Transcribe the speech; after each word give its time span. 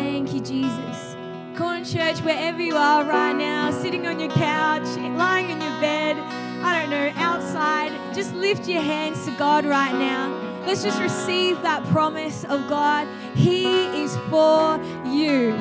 Thank 0.00 0.32
you, 0.32 0.40
Jesus. 0.40 1.14
Come 1.56 1.66
on, 1.66 1.84
church, 1.84 2.20
wherever 2.20 2.58
you 2.58 2.74
are 2.74 3.04
right 3.04 3.36
now, 3.36 3.70
sitting 3.70 4.06
on 4.06 4.18
your 4.18 4.30
couch, 4.30 4.86
lying 4.96 5.50
in 5.50 5.60
your 5.60 5.78
bed, 5.78 6.16
I 6.64 6.80
don't 6.80 6.90
know, 6.90 7.12
outside, 7.16 7.92
just 8.14 8.34
lift 8.34 8.66
your 8.66 8.80
hands 8.80 9.26
to 9.26 9.30
God 9.32 9.66
right 9.66 9.92
now. 9.92 10.34
Let's 10.66 10.82
just 10.82 11.02
receive 11.02 11.60
that 11.60 11.84
promise 11.88 12.44
of 12.44 12.66
God. 12.66 13.06
He 13.36 13.66
is 14.02 14.16
for 14.30 14.80
you. 15.04 15.54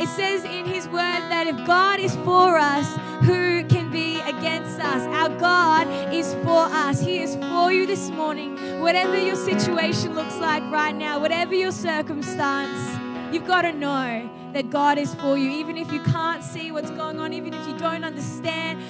It 0.00 0.08
says 0.08 0.44
in 0.44 0.64
His 0.64 0.86
word 0.88 1.20
that 1.28 1.46
if 1.46 1.66
God 1.66 2.00
is 2.00 2.16
for 2.16 2.56
us, 2.56 2.90
who 3.26 3.64
can 3.64 3.90
be 3.90 4.18
against 4.20 4.80
us? 4.80 5.02
Our 5.08 5.28
God 5.38 5.86
is 6.12 6.32
for 6.42 6.64
us. 6.72 7.00
He 7.00 7.20
is 7.20 7.36
for 7.36 7.70
you 7.70 7.86
this 7.86 8.08
morning. 8.08 8.80
Whatever 8.80 9.18
your 9.18 9.36
situation 9.36 10.14
looks 10.14 10.38
like 10.38 10.62
right 10.72 10.94
now, 10.94 11.20
whatever 11.20 11.54
your 11.54 11.70
circumstance, 11.70 12.93
you've 13.34 13.46
got 13.46 13.62
to 13.62 13.72
know 13.72 14.30
that 14.52 14.70
God 14.70 14.96
is 14.96 15.12
for 15.16 15.36
you. 15.36 15.50
Even 15.50 15.76
if 15.76 15.92
you 15.92 16.00
can't 16.04 16.42
see 16.42 16.70
what's 16.70 16.90
going 16.92 17.18
on, 17.18 17.32
even 17.32 17.52
if 17.52 17.66
you 17.66 17.76
don't 17.76 18.04
understand 18.04 18.80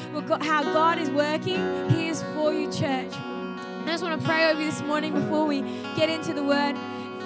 how 0.42 0.62
God 0.62 0.98
is 0.98 1.08
working, 1.10 1.88
He 1.90 2.08
is 2.08 2.22
for 2.34 2.52
you, 2.52 2.70
church. 2.70 3.14
I 3.14 3.86
just 3.86 4.02
want 4.02 4.20
to 4.20 4.26
pray 4.26 4.50
over 4.50 4.60
you 4.60 4.70
this 4.70 4.82
morning 4.82 5.14
before 5.14 5.46
we 5.46 5.62
get 5.96 6.10
into 6.10 6.34
the 6.34 6.42
word. 6.42 6.76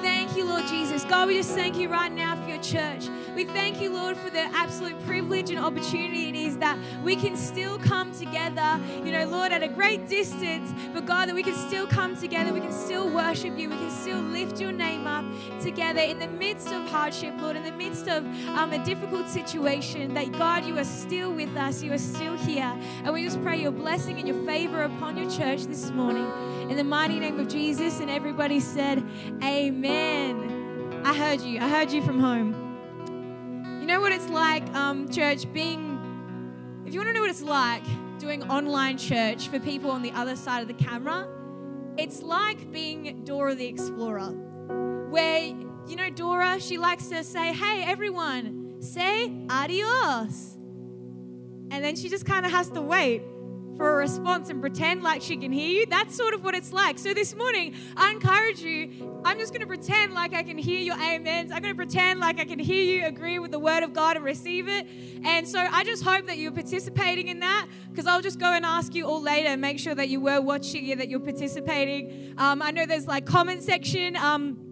Thank 0.01 0.37
you, 0.37 0.45
Lord 0.45 0.65
Jesus. 0.69 1.03
God, 1.05 1.27
we 1.27 1.37
just 1.37 1.51
thank 1.51 1.77
you 1.77 1.89
right 1.89 2.13
now 2.13 2.37
for 2.41 2.49
your 2.49 2.63
church. 2.63 3.09
We 3.35 3.45
thank 3.45 3.81
you, 3.81 3.93
Lord, 3.93 4.17
for 4.17 4.31
the 4.31 4.43
absolute 4.55 5.05
privilege 5.05 5.51
and 5.51 5.59
opportunity 5.59 6.29
it 6.29 6.37
is 6.37 6.59
that 6.59 6.79
we 7.03 7.17
can 7.17 7.37
still 7.37 7.79
come 7.81 8.13
together, 8.13 8.81
you 9.05 9.11
know, 9.11 9.27
Lord, 9.27 9.51
at 9.51 9.65
a 9.65 9.69
great 9.69 10.09
distance, 10.09 10.73
but 10.93 11.05
God, 11.05 11.29
that 11.29 11.35
we 11.35 11.43
can 11.43 11.55
still 11.55 11.87
come 11.87 12.17
together, 12.17 12.53
we 12.53 12.61
can 12.61 12.73
still 12.73 13.11
worship 13.13 13.59
you, 13.59 13.69
we 13.71 13.77
can 13.77 13.91
still 13.91 14.21
lift 14.21 14.61
your 14.61 14.73
name 14.73 15.09
up 15.09 15.25
together 15.69 16.01
in 16.01 16.19
the 16.19 16.27
midst 16.27 16.69
of 16.69 16.89
hardship, 16.89 17.35
Lord, 17.43 17.55
in 17.55 17.63
the 17.63 17.73
midst 17.73 18.09
of 18.09 18.25
um, 18.57 18.73
a 18.73 18.83
difficult 18.87 19.29
situation, 19.29 20.15
that 20.15 20.33
God, 20.33 20.65
you 20.65 20.79
are 20.79 20.85
still 20.85 21.31
with 21.31 21.55
us, 21.57 21.83
you 21.83 21.93
are 21.93 21.99
still 21.99 22.39
here. 22.39 22.75
And 23.05 23.13
we 23.13 23.23
just 23.23 23.43
pray 23.43 23.61
your 23.61 23.71
blessing 23.71 24.19
and 24.19 24.27
your 24.27 24.43
favor 24.47 24.85
upon 24.85 25.19
your 25.19 25.31
church 25.31 25.65
this 25.65 25.91
morning. 25.91 26.27
In 26.71 26.77
the 26.79 26.85
mighty 26.85 27.21
name 27.21 27.39
of 27.39 27.49
Jesus, 27.49 28.01
and 28.01 28.09
everybody 28.09 28.61
said, 28.61 29.05
Amen. 29.45 31.03
I 31.05 31.15
heard 31.15 31.43
you. 31.43 31.61
I 31.61 31.69
heard 31.69 31.93
you 31.93 32.03
from 32.03 32.19
home 32.19 33.79
You 33.81 33.87
know 33.87 34.01
what 34.01 34.13
it's 34.13 34.29
like, 34.31 34.67
um, 34.75 35.11
church, 35.11 35.53
being, 35.53 36.83
if 36.87 36.95
you 36.95 37.01
want 37.01 37.09
to 37.09 37.13
know 37.13 37.21
what 37.21 37.31
it's 37.31 37.43
like 37.43 37.85
doing 38.19 38.43
online 38.51 38.97
church 38.97 39.49
for 39.49 39.61
people 39.61 39.91
on 39.91 40.01
the 40.01 40.13
other 40.13 40.35
side 40.35 40.63
of 40.63 40.69
the 40.69 40.83
camera, 40.83 41.29
it's 41.99 42.23
like 42.23 42.73
being 42.73 43.23
Dora 43.25 43.55
the 43.55 43.67
Explorer, 43.67 44.33
where, 45.11 45.41
you 45.87 45.97
know, 45.97 46.11
Dora, 46.11 46.61
she 46.61 46.79
likes 46.79 47.09
to 47.09 47.25
say, 47.25 47.53
hey, 47.53 47.85
everyone, 47.85 48.81
say 48.81 49.33
adios. 49.51 50.57
And 51.71 51.85
then 51.85 51.97
she 51.97 52.09
just 52.09 52.25
kind 52.25 52.47
of 52.47 52.53
has 52.53 52.71
to 52.71 52.81
wait 52.81 53.23
for 53.77 53.93
a 53.93 53.97
response 53.97 54.51
and 54.51 54.61
pretend 54.61 55.05
like 55.05 55.23
she 55.23 55.37
can 55.37 55.53
hear 55.53 55.69
you. 55.69 55.87
That's 55.87 56.17
sort 56.17 56.35
of 56.35 56.43
what 56.43 56.55
it's 56.55 56.73
like. 56.73 56.99
So 56.99 57.15
this 57.15 57.37
morning, 57.37 57.77
I 57.97 58.11
encourage 58.11 58.61
you, 58.61 59.21
I'm 59.25 59.39
just 59.39 59.53
going 59.53 59.61
to 59.61 59.69
pretend 59.69 60.15
like 60.15 60.35
I 60.35 60.43
can 60.43 60.59
hear 60.59 60.81
your 60.81 60.97
amens. 60.97 61.53
I'm 61.53 61.63
going 61.63 61.75
to 61.75 61.77
pretend 61.77 62.19
like 62.19 62.41
I 62.41 62.45
can 62.45 62.59
hear 62.59 62.83
you 62.83 63.07
agree 63.07 63.39
with 63.39 63.53
the 63.53 63.59
word 63.61 63.85
of 63.85 63.93
God 63.93 64.17
and 64.17 64.25
receive 64.25 64.67
it. 64.67 64.87
And 65.25 65.47
so 65.47 65.61
I 65.61 65.85
just 65.85 66.03
hope 66.03 66.27
that 66.27 66.39
you're 66.39 66.51
participating 66.51 67.29
in 67.29 67.39
that 67.39 67.69
because 67.89 68.07
I'll 68.09 68.23
just 68.23 68.41
go 68.41 68.53
and 68.53 68.65
ask 68.65 68.97
you 68.97 69.07
all 69.07 69.23
later, 69.23 69.49
and 69.51 69.61
make 69.61 69.79
sure 69.79 69.95
that 69.95 70.09
you 70.09 70.21
were 70.21 70.41
watching 70.41 70.89
it, 70.89 70.99
that 70.99 71.09
you're 71.09 71.21
participating. 71.21 72.35
Um, 72.37 72.63
I 72.63 72.73
know 72.73 72.85
there's 72.85 73.07
like 73.07 73.27
comment 73.27 73.63
section. 73.63 74.17
Um, 74.17 74.68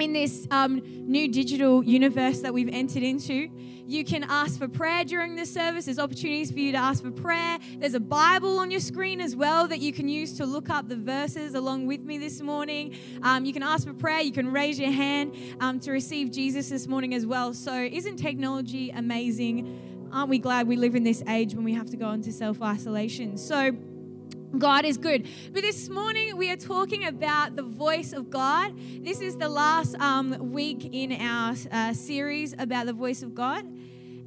in 0.00 0.12
this 0.12 0.46
um, 0.50 0.82
new 0.84 1.28
digital 1.28 1.84
universe 1.84 2.40
that 2.40 2.52
we've 2.52 2.68
entered 2.72 3.02
into. 3.02 3.50
You 3.88 4.04
can 4.04 4.24
ask 4.24 4.58
for 4.58 4.66
prayer 4.66 5.04
during 5.04 5.36
the 5.36 5.46
service. 5.46 5.84
There's 5.84 6.00
opportunities 6.00 6.50
for 6.50 6.58
you 6.58 6.72
to 6.72 6.78
ask 6.78 7.04
for 7.04 7.12
prayer. 7.12 7.58
There's 7.78 7.94
a 7.94 8.00
Bible 8.00 8.58
on 8.58 8.70
your 8.70 8.80
screen 8.80 9.20
as 9.20 9.36
well 9.36 9.68
that 9.68 9.78
you 9.78 9.92
can 9.92 10.08
use 10.08 10.36
to 10.38 10.44
look 10.44 10.70
up 10.70 10.88
the 10.88 10.96
verses 10.96 11.54
along 11.54 11.86
with 11.86 12.00
me 12.00 12.18
this 12.18 12.40
morning. 12.40 12.96
Um, 13.22 13.44
you 13.44 13.52
can 13.52 13.62
ask 13.62 13.86
for 13.86 13.94
prayer. 13.94 14.20
You 14.20 14.32
can 14.32 14.52
raise 14.52 14.78
your 14.80 14.90
hand 14.90 15.36
um, 15.60 15.78
to 15.80 15.92
receive 15.92 16.32
Jesus 16.32 16.68
this 16.68 16.88
morning 16.88 17.14
as 17.14 17.26
well. 17.26 17.54
So, 17.54 17.72
isn't 17.74 18.16
technology 18.16 18.90
amazing? 18.90 20.08
Aren't 20.12 20.30
we 20.30 20.38
glad 20.38 20.66
we 20.66 20.76
live 20.76 20.96
in 20.96 21.04
this 21.04 21.22
age 21.28 21.54
when 21.54 21.64
we 21.64 21.74
have 21.74 21.88
to 21.90 21.96
go 21.96 22.10
into 22.10 22.32
self 22.32 22.60
isolation? 22.60 23.38
So, 23.38 23.70
God 24.52 24.84
is 24.84 24.96
good. 24.96 25.26
But 25.52 25.62
this 25.62 25.88
morning 25.88 26.36
we 26.36 26.50
are 26.50 26.56
talking 26.56 27.04
about 27.04 27.56
the 27.56 27.62
voice 27.62 28.12
of 28.12 28.30
God. 28.30 28.74
This 29.04 29.20
is 29.20 29.36
the 29.36 29.48
last 29.48 29.94
um, 29.96 30.52
week 30.52 30.88
in 30.92 31.12
our 31.12 31.54
uh, 31.70 31.92
series 31.92 32.54
about 32.58 32.86
the 32.86 32.92
voice 32.92 33.22
of 33.22 33.34
God. 33.34 33.66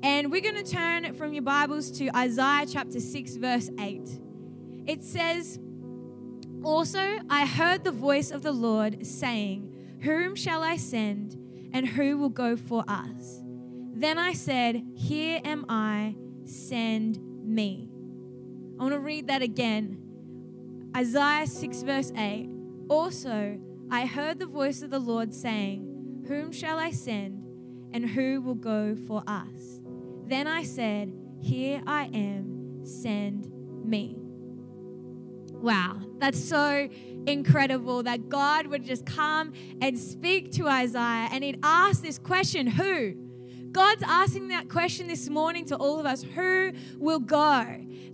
And 0.03 0.31
we're 0.31 0.41
going 0.41 0.63
to 0.63 0.69
turn 0.69 1.13
from 1.13 1.33
your 1.33 1.41
Bibles 1.41 1.89
to 1.91 2.15
Isaiah 2.15 2.65
chapter 2.67 2.99
6, 2.99 3.35
verse 3.37 3.69
8. 3.79 4.01
It 4.85 5.03
says, 5.03 5.59
Also, 6.63 7.19
I 7.29 7.45
heard 7.45 7.83
the 7.83 7.91
voice 7.91 8.29
of 8.31 8.41
the 8.41 8.51
Lord 8.51 9.05
saying, 9.05 9.73
Whom 10.01 10.35
shall 10.35 10.63
I 10.63 10.77
send, 10.77 11.37
and 11.73 11.87
who 11.87 12.17
will 12.17 12.29
go 12.29 12.55
for 12.55 12.83
us? 12.87 13.41
Then 13.93 14.17
I 14.17 14.33
said, 14.33 14.83
Here 14.95 15.41
am 15.43 15.65
I, 15.69 16.15
send 16.45 17.19
me. 17.43 17.89
I 18.79 18.83
want 18.83 18.93
to 18.93 18.99
read 18.99 19.27
that 19.27 19.41
again. 19.41 20.08
Isaiah 20.95 21.47
6, 21.47 21.81
verse 21.83 22.11
8 22.15 22.49
Also, 22.89 23.59
I 23.91 24.05
heard 24.05 24.39
the 24.39 24.45
voice 24.45 24.81
of 24.81 24.89
the 24.89 24.99
Lord 24.99 25.33
saying, 25.33 26.25
Whom 26.27 26.51
shall 26.51 26.79
I 26.79 26.91
send, 26.91 27.43
and 27.93 28.09
who 28.09 28.41
will 28.41 28.55
go 28.55 28.95
for 29.07 29.23
us? 29.27 29.81
Then 30.25 30.47
I 30.47 30.63
said, 30.63 31.13
Here 31.41 31.81
I 31.85 32.05
am, 32.13 32.85
send 32.85 33.51
me. 33.85 34.15
Wow, 35.53 35.99
that's 36.19 36.41
so 36.41 36.89
incredible 37.27 38.03
that 38.03 38.29
God 38.29 38.67
would 38.67 38.83
just 38.83 39.05
come 39.05 39.53
and 39.81 39.97
speak 39.97 40.51
to 40.53 40.67
Isaiah 40.67 41.29
and 41.31 41.43
he'd 41.43 41.59
ask 41.63 42.01
this 42.01 42.17
question 42.17 42.65
Who? 42.65 43.28
God's 43.71 44.03
asking 44.03 44.49
that 44.49 44.69
question 44.69 45.07
this 45.07 45.29
morning 45.29 45.65
to 45.65 45.75
all 45.75 45.99
of 45.99 46.05
us 46.05 46.23
Who 46.23 46.73
will 46.97 47.19
go? 47.19 47.65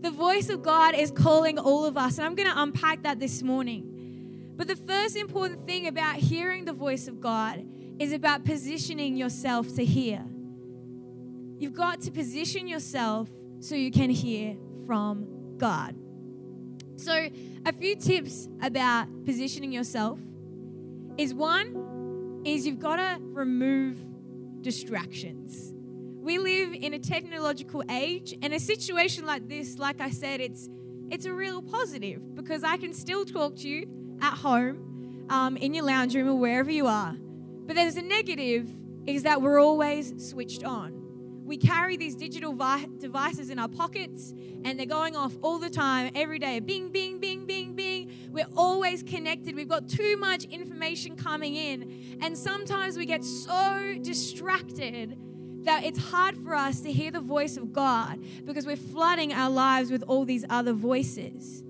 The 0.01 0.11
voice 0.11 0.49
of 0.49 0.61
God 0.61 0.95
is 0.95 1.11
calling 1.11 1.57
all 1.57 1.85
of 1.85 1.97
us. 1.97 2.17
And 2.17 2.25
I'm 2.25 2.35
going 2.35 2.49
to 2.49 2.61
unpack 2.61 3.03
that 3.03 3.19
this 3.19 3.41
morning. 3.41 4.53
But 4.55 4.67
the 4.67 4.75
first 4.75 5.15
important 5.15 5.65
thing 5.65 5.87
about 5.87 6.15
hearing 6.17 6.65
the 6.65 6.73
voice 6.73 7.07
of 7.07 7.19
God 7.19 7.65
is 7.99 8.13
about 8.13 8.45
positioning 8.45 9.17
yourself 9.17 9.73
to 9.75 9.83
hear. 9.83 10.23
You've 11.57 11.73
got 11.73 12.01
to 12.01 12.11
position 12.11 12.67
yourself 12.67 13.29
so 13.59 13.75
you 13.75 13.91
can 13.91 14.09
hear 14.09 14.57
from 14.85 15.55
God. 15.57 15.95
So, 16.97 17.29
a 17.65 17.73
few 17.73 17.95
tips 17.95 18.47
about 18.61 19.07
positioning 19.25 19.71
yourself 19.71 20.19
is 21.17 21.33
one 21.33 22.41
is 22.45 22.65
you've 22.65 22.79
got 22.79 22.97
to 22.97 23.17
remove 23.21 24.04
distractions. 24.65 25.75
We 25.75 26.39
live 26.39 26.73
in 26.73 26.95
a 26.95 26.99
technological 26.99 27.83
age, 27.87 28.35
and 28.41 28.51
a 28.51 28.59
situation 28.59 29.27
like 29.27 29.47
this, 29.47 29.77
like 29.77 30.01
I 30.01 30.09
said, 30.09 30.41
it's 30.41 30.67
it's 31.11 31.25
a 31.25 31.33
real 31.33 31.61
positive 31.61 32.33
because 32.33 32.63
I 32.63 32.77
can 32.77 32.91
still 32.91 33.25
talk 33.25 33.57
to 33.57 33.69
you 33.69 33.87
at 34.21 34.33
home, 34.33 35.27
um, 35.29 35.55
in 35.57 35.75
your 35.75 35.85
lounge 35.85 36.15
room, 36.15 36.27
or 36.27 36.33
wherever 36.33 36.71
you 36.71 36.87
are. 36.87 37.15
But 37.67 37.75
there's 37.75 37.95
a 37.95 38.01
negative 38.01 38.67
is 39.05 39.21
that 39.21 39.39
we're 39.43 39.61
always 39.61 40.05
switched 40.29 40.63
on. 40.63 40.89
We 41.45 41.57
carry 41.57 41.95
these 41.95 42.15
digital 42.15 42.53
vi- 42.53 42.89
devices 42.97 43.51
in 43.51 43.59
our 43.59 43.67
pockets 43.67 44.33
and 44.63 44.79
they're 44.79 44.87
going 44.87 45.15
off 45.15 45.33
all 45.43 45.59
the 45.59 45.69
time, 45.69 46.11
every 46.15 46.39
day. 46.39 46.59
Bing, 46.59 46.89
bing, 46.89 47.19
bing, 47.19 47.45
bing, 47.45 47.75
bing. 47.75 47.94
We're 48.35 48.45
always 48.57 49.01
connected. 49.01 49.55
We've 49.55 49.69
got 49.69 49.87
too 49.87 50.17
much 50.17 50.43
information 50.43 51.15
coming 51.15 51.55
in. 51.55 52.17
And 52.21 52.37
sometimes 52.37 52.97
we 52.97 53.05
get 53.05 53.23
so 53.23 53.95
distracted 54.01 55.17
that 55.63 55.85
it's 55.85 55.97
hard 55.97 56.35
for 56.37 56.53
us 56.53 56.81
to 56.81 56.91
hear 56.91 57.11
the 57.11 57.21
voice 57.21 57.55
of 57.55 57.71
God 57.71 58.19
because 58.43 58.65
we're 58.65 58.75
flooding 58.75 59.31
our 59.31 59.49
lives 59.49 59.89
with 59.89 60.03
all 60.03 60.25
these 60.25 60.43
other 60.49 60.73
voices. 60.73 61.63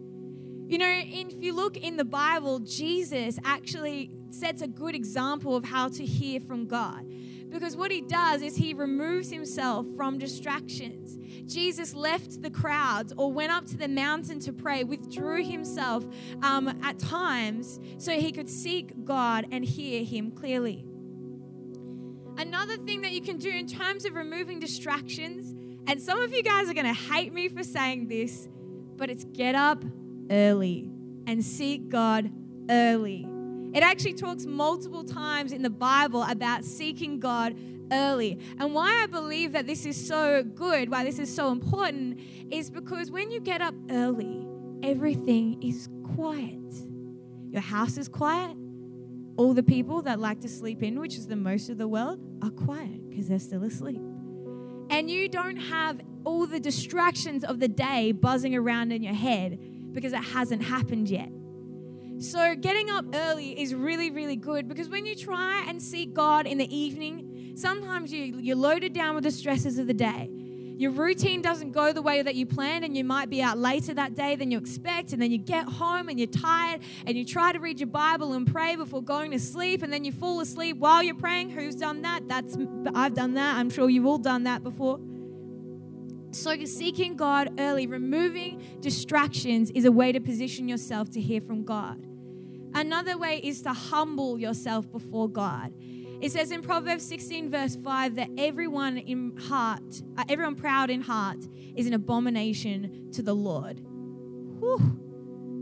You 0.67 0.79
know, 0.79 0.89
if 0.91 1.35
you 1.39 1.53
look 1.53 1.77
in 1.77 1.97
the 1.97 2.03
Bible, 2.03 2.57
Jesus 2.57 3.37
actually 3.45 4.09
sets 4.31 4.63
a 4.63 4.67
good 4.67 4.95
example 4.95 5.55
of 5.55 5.65
how 5.65 5.89
to 5.89 6.03
hear 6.03 6.39
from 6.39 6.65
God. 6.65 7.05
Because 7.49 7.77
what 7.77 7.91
he 7.91 8.01
does 8.01 8.41
is 8.41 8.55
he 8.55 8.73
removes 8.73 9.29
himself 9.29 9.85
from 9.95 10.17
distractions. 10.17 11.17
Jesus 11.51 11.93
left 11.93 12.41
the 12.41 12.49
crowds 12.49 13.13
or 13.17 13.31
went 13.31 13.51
up 13.51 13.65
to 13.67 13.77
the 13.77 13.87
mountain 13.87 14.39
to 14.41 14.51
pray, 14.51 14.83
withdrew 14.83 15.43
himself 15.43 16.05
um, 16.41 16.67
at 16.83 16.99
times 16.99 17.79
so 17.97 18.11
he 18.11 18.31
could 18.31 18.49
seek 18.49 19.05
God 19.05 19.47
and 19.51 19.63
hear 19.63 20.03
him 20.03 20.31
clearly. 20.31 20.85
Another 22.37 22.77
thing 22.77 23.01
that 23.01 23.11
you 23.11 23.21
can 23.21 23.37
do 23.37 23.49
in 23.49 23.67
terms 23.67 24.05
of 24.05 24.15
removing 24.15 24.59
distractions, 24.59 25.53
and 25.87 26.01
some 26.01 26.19
of 26.19 26.33
you 26.33 26.43
guys 26.43 26.69
are 26.69 26.73
going 26.73 26.85
to 26.85 27.13
hate 27.13 27.31
me 27.31 27.47
for 27.47 27.63
saying 27.63 28.07
this, 28.07 28.49
but 28.97 29.09
it's 29.09 29.23
get 29.23 29.55
up 29.55 29.85
early 30.29 30.89
and 31.27 31.43
seek 31.43 31.89
God 31.89 32.29
early. 32.69 33.27
It 33.75 33.83
actually 33.83 34.13
talks 34.13 34.45
multiple 34.45 35.03
times 35.03 35.51
in 35.51 35.61
the 35.61 35.69
Bible 35.69 36.23
about 36.23 36.63
seeking 36.63 37.19
God 37.19 37.57
early. 37.91 38.39
And 38.57 38.73
why 38.73 39.03
I 39.03 39.07
believe 39.07 39.51
that 39.51 39.67
this 39.67 39.85
is 39.85 40.07
so 40.07 40.43
good, 40.43 40.89
why 40.89 41.03
this 41.03 41.19
is 41.19 41.33
so 41.33 41.51
important, 41.51 42.21
is 42.49 42.69
because 42.69 43.11
when 43.11 43.31
you 43.31 43.41
get 43.41 43.61
up 43.61 43.75
early, 43.91 44.47
everything 44.81 45.61
is 45.61 45.89
quiet. 46.15 46.73
Your 47.49 47.61
house 47.61 47.97
is 47.97 48.07
quiet. 48.07 48.55
All 49.35 49.53
the 49.53 49.63
people 49.63 50.01
that 50.03 50.21
like 50.21 50.39
to 50.39 50.47
sleep 50.47 50.81
in, 50.81 50.97
which 50.97 51.17
is 51.17 51.27
the 51.27 51.35
most 51.35 51.69
of 51.69 51.77
the 51.77 51.87
world, 51.87 52.21
are 52.41 52.51
quiet 52.51 53.09
because 53.09 53.27
they're 53.27 53.39
still 53.39 53.63
asleep. 53.63 54.01
And 54.89 55.11
you 55.11 55.27
don't 55.27 55.57
have 55.57 55.99
all 56.23 56.47
the 56.47 56.61
distractions 56.61 57.43
of 57.43 57.59
the 57.59 57.67
day 57.67 58.13
buzzing 58.13 58.55
around 58.55 58.93
in 58.93 59.03
your 59.03 59.13
head 59.13 59.59
because 59.91 60.13
it 60.13 60.23
hasn't 60.23 60.63
happened 60.63 61.09
yet. 61.09 61.29
So, 62.17 62.55
getting 62.55 62.89
up 62.89 63.05
early 63.13 63.59
is 63.59 63.75
really, 63.75 64.09
really 64.09 64.37
good 64.37 64.69
because 64.69 64.87
when 64.87 65.05
you 65.05 65.15
try 65.15 65.65
and 65.67 65.81
seek 65.81 66.13
God 66.13 66.47
in 66.47 66.57
the 66.57 66.75
evening, 66.75 67.53
sometimes 67.55 68.13
you, 68.13 68.37
you're 68.39 68.55
loaded 68.55 68.93
down 68.93 69.15
with 69.15 69.25
the 69.25 69.31
stresses 69.31 69.77
of 69.77 69.87
the 69.87 69.93
day. 69.93 70.29
Your 70.77 70.91
routine 70.91 71.41
doesn't 71.41 71.71
go 71.71 71.93
the 71.93 72.01
way 72.01 72.21
that 72.21 72.35
you 72.35 72.45
planned, 72.45 72.85
and 72.85 72.95
you 72.95 73.03
might 73.03 73.29
be 73.29 73.41
out 73.41 73.57
later 73.57 73.93
that 73.93 74.13
day 74.13 74.35
than 74.35 74.51
you 74.51 74.57
expect. 74.57 75.13
And 75.13 75.21
then 75.21 75.31
you 75.31 75.37
get 75.37 75.65
home 75.67 76.09
and 76.09 76.19
you're 76.19 76.27
tired, 76.27 76.81
and 77.05 77.17
you 77.17 77.25
try 77.25 77.51
to 77.51 77.59
read 77.59 77.79
your 77.79 77.87
Bible 77.87 78.33
and 78.33 78.49
pray 78.49 78.75
before 78.75 79.01
going 79.01 79.31
to 79.31 79.39
sleep, 79.39 79.83
and 79.83 79.91
then 79.91 80.05
you 80.05 80.11
fall 80.11 80.39
asleep 80.39 80.77
while 80.77 81.03
you're 81.03 81.15
praying. 81.15 81.49
Who's 81.49 81.75
done 81.75 82.01
that? 82.03 82.27
That's 82.27 82.57
I've 82.93 83.13
done 83.13 83.33
that. 83.35 83.57
I'm 83.57 83.69
sure 83.69 83.89
you've 83.89 84.05
all 84.05 84.17
done 84.17 84.43
that 84.43 84.63
before. 84.63 84.99
So, 86.35 86.53
seeking 86.65 87.15
God 87.15 87.61
early, 87.61 87.87
removing 87.87 88.61
distractions, 88.81 89.71
is 89.71 89.85
a 89.85 89.91
way 89.91 90.11
to 90.11 90.19
position 90.19 90.67
yourself 90.67 91.09
to 91.11 91.21
hear 91.21 91.39
from 91.39 91.63
God. 91.63 92.05
Another 92.73 93.17
way 93.17 93.39
is 93.41 93.61
to 93.61 93.71
humble 93.71 94.37
yourself 94.37 94.91
before 94.91 95.29
God. 95.29 95.73
It 96.19 96.33
says 96.33 96.51
in 96.51 96.61
Proverbs 96.61 97.07
16, 97.07 97.49
verse 97.49 97.77
5, 97.77 98.15
that 98.15 98.29
everyone 98.37 98.97
in 98.97 99.37
heart, 99.37 100.01
uh, 100.17 100.25
everyone 100.27 100.55
proud 100.55 100.89
in 100.89 101.01
heart, 101.01 101.37
is 101.73 101.87
an 101.87 101.93
abomination 101.93 103.09
to 103.13 103.21
the 103.21 103.33
Lord. 103.33 103.79
Whew. 104.59 105.04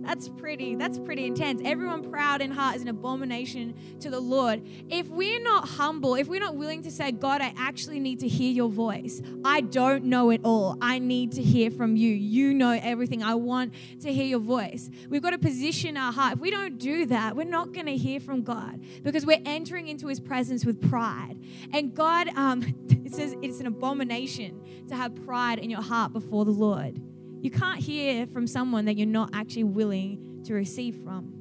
That's 0.04 0.28
pretty, 0.28 0.76
that's 0.76 1.00
pretty 1.00 1.26
intense. 1.26 1.62
Everyone 1.64 2.10
proud 2.10 2.42
in 2.42 2.52
heart 2.52 2.76
is 2.76 2.82
an 2.82 2.90
abomination 2.90 3.74
to 4.02 4.10
the 4.10 4.20
Lord. 4.20 4.62
If 4.90 5.08
we're 5.08 5.42
not 5.42 5.68
humble, 5.68 6.16
if 6.16 6.28
we're 6.28 6.42
not 6.42 6.56
willing 6.56 6.84
to 6.84 6.92
say, 6.92 7.12
God, 7.12 7.42
I 7.42 7.54
actually 7.58 8.00
need 8.00 8.20
to 8.20 8.28
hear 8.28 8.52
your 8.52 8.70
voice. 8.70 9.22
I 9.46 9.62
don't 9.62 10.06
know 10.06 10.30
it 10.30 10.42
all. 10.44 10.78
I 10.82 11.00
need 11.00 11.32
to 11.34 11.42
hear 11.42 11.72
from 11.72 11.96
you. 11.96 12.10
You 12.10 12.54
know 12.54 12.72
everything. 12.72 13.24
I 13.24 13.36
want 13.36 13.74
to 14.02 14.12
hear 14.12 14.26
your 14.26 14.40
voice. 14.40 14.90
We've 15.10 15.22
got 15.22 15.32
to 15.32 15.38
position 15.38 15.96
our 15.96 16.12
heart. 16.12 16.34
If 16.34 16.40
we 16.40 16.52
don't 16.52 16.78
do 16.78 17.06
that, 17.08 17.36
we're 17.36 17.46
not 17.46 17.72
going 17.74 17.86
to 17.86 17.96
hear 17.96 18.20
from 18.20 18.44
God 18.44 18.82
because 19.04 19.26
we're 19.26 19.42
entering 19.46 19.88
into 19.88 20.08
his 20.08 20.20
presence 20.20 20.66
with 20.66 20.90
pride. 20.90 21.40
And 21.72 21.96
God, 21.96 22.28
um, 22.36 22.76
it 23.06 23.14
says 23.14 23.36
it's 23.42 23.60
an 23.62 23.68
abomination 23.68 24.62
to 24.90 24.96
have 24.96 25.16
pride 25.26 25.60
in 25.60 25.70
your 25.70 25.82
heart 25.82 26.12
before 26.12 26.44
the 26.44 26.52
Lord. 26.52 27.02
You 27.44 27.52
can't 27.52 27.80
hear 27.80 28.26
from 28.26 28.48
someone 28.48 28.86
that 28.86 28.96
you're 28.96 29.06
not 29.06 29.32
actually 29.34 29.66
willing 29.66 30.44
to 30.46 30.54
receive 30.54 30.96
from. 31.04 31.34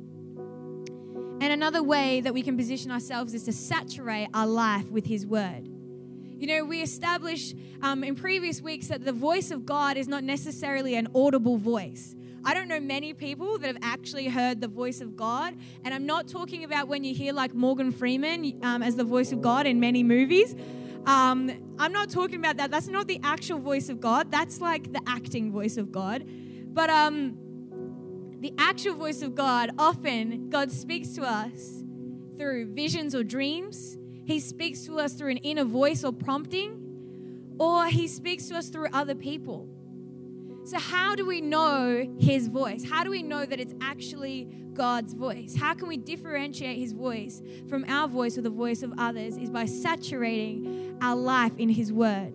And 1.40 1.52
another 1.52 1.80
way 1.80 2.20
that 2.22 2.34
we 2.34 2.42
can 2.42 2.56
position 2.56 2.90
ourselves 2.90 3.34
is 3.34 3.44
to 3.44 3.52
saturate 3.52 4.26
our 4.34 4.48
life 4.48 4.90
with 4.90 5.06
His 5.06 5.24
Word. 5.24 5.68
You 6.36 6.48
know, 6.48 6.64
we 6.64 6.82
established 6.82 7.54
um, 7.82 8.02
in 8.02 8.16
previous 8.16 8.60
weeks 8.60 8.88
that 8.88 9.04
the 9.04 9.12
voice 9.12 9.52
of 9.52 9.64
God 9.64 9.96
is 9.96 10.08
not 10.08 10.24
necessarily 10.24 10.96
an 10.96 11.06
audible 11.14 11.56
voice. 11.56 12.16
I 12.44 12.52
don't 12.52 12.66
know 12.66 12.80
many 12.80 13.14
people 13.14 13.58
that 13.58 13.68
have 13.68 13.78
actually 13.80 14.26
heard 14.26 14.60
the 14.60 14.66
voice 14.66 15.00
of 15.00 15.14
God. 15.14 15.54
And 15.84 15.94
I'm 15.94 16.04
not 16.04 16.26
talking 16.26 16.64
about 16.64 16.88
when 16.88 17.04
you 17.04 17.14
hear 17.14 17.32
like 17.32 17.54
Morgan 17.54 17.92
Freeman 17.92 18.58
um, 18.64 18.82
as 18.82 18.96
the 18.96 19.04
voice 19.04 19.30
of 19.30 19.40
God 19.40 19.68
in 19.68 19.78
many 19.78 20.02
movies. 20.02 20.56
Um, 21.06 21.50
I'm 21.78 21.92
not 21.92 22.10
talking 22.10 22.38
about 22.38 22.58
that. 22.58 22.70
That's 22.70 22.88
not 22.88 23.08
the 23.08 23.20
actual 23.24 23.58
voice 23.58 23.88
of 23.88 24.00
God. 24.00 24.30
That's 24.30 24.60
like 24.60 24.92
the 24.92 25.00
acting 25.06 25.50
voice 25.50 25.76
of 25.76 25.90
God. 25.90 26.24
But 26.72 26.90
um, 26.90 27.36
the 28.40 28.52
actual 28.58 28.94
voice 28.94 29.22
of 29.22 29.34
God, 29.34 29.70
often 29.78 30.48
God 30.48 30.70
speaks 30.70 31.10
to 31.10 31.22
us 31.22 31.82
through 32.38 32.72
visions 32.74 33.14
or 33.14 33.24
dreams. 33.24 33.98
He 34.24 34.38
speaks 34.38 34.86
to 34.86 34.98
us 34.98 35.14
through 35.14 35.32
an 35.32 35.36
inner 35.38 35.64
voice 35.64 36.04
or 36.04 36.12
prompting, 36.12 37.56
or 37.58 37.86
He 37.86 38.06
speaks 38.06 38.46
to 38.48 38.56
us 38.56 38.68
through 38.68 38.88
other 38.92 39.14
people. 39.14 39.68
So, 40.64 40.78
how 40.78 41.14
do 41.14 41.26
we 41.26 41.40
know 41.40 42.06
His 42.18 42.48
voice? 42.48 42.84
How 42.88 43.02
do 43.02 43.10
we 43.10 43.22
know 43.22 43.44
that 43.44 43.58
it's 43.58 43.74
actually 43.80 44.48
God's 44.74 45.12
voice? 45.12 45.56
How 45.56 45.74
can 45.74 45.88
we 45.88 45.96
differentiate 45.96 46.78
His 46.78 46.92
voice 46.92 47.42
from 47.68 47.84
our 47.88 48.06
voice 48.06 48.38
or 48.38 48.42
the 48.42 48.50
voice 48.50 48.82
of 48.82 48.92
others? 48.96 49.36
Is 49.36 49.50
by 49.50 49.66
saturating 49.66 50.98
our 51.00 51.16
life 51.16 51.52
in 51.58 51.68
His 51.68 51.92
Word. 51.92 52.34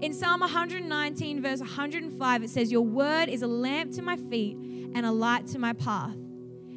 In 0.00 0.14
Psalm 0.14 0.40
119, 0.40 1.42
verse 1.42 1.60
105, 1.60 2.42
it 2.42 2.48
says, 2.48 2.72
Your 2.72 2.80
word 2.80 3.28
is 3.28 3.42
a 3.42 3.46
lamp 3.46 3.92
to 3.96 4.02
my 4.02 4.16
feet 4.16 4.56
and 4.56 5.04
a 5.04 5.12
light 5.12 5.46
to 5.48 5.58
my 5.58 5.74
path. 5.74 6.16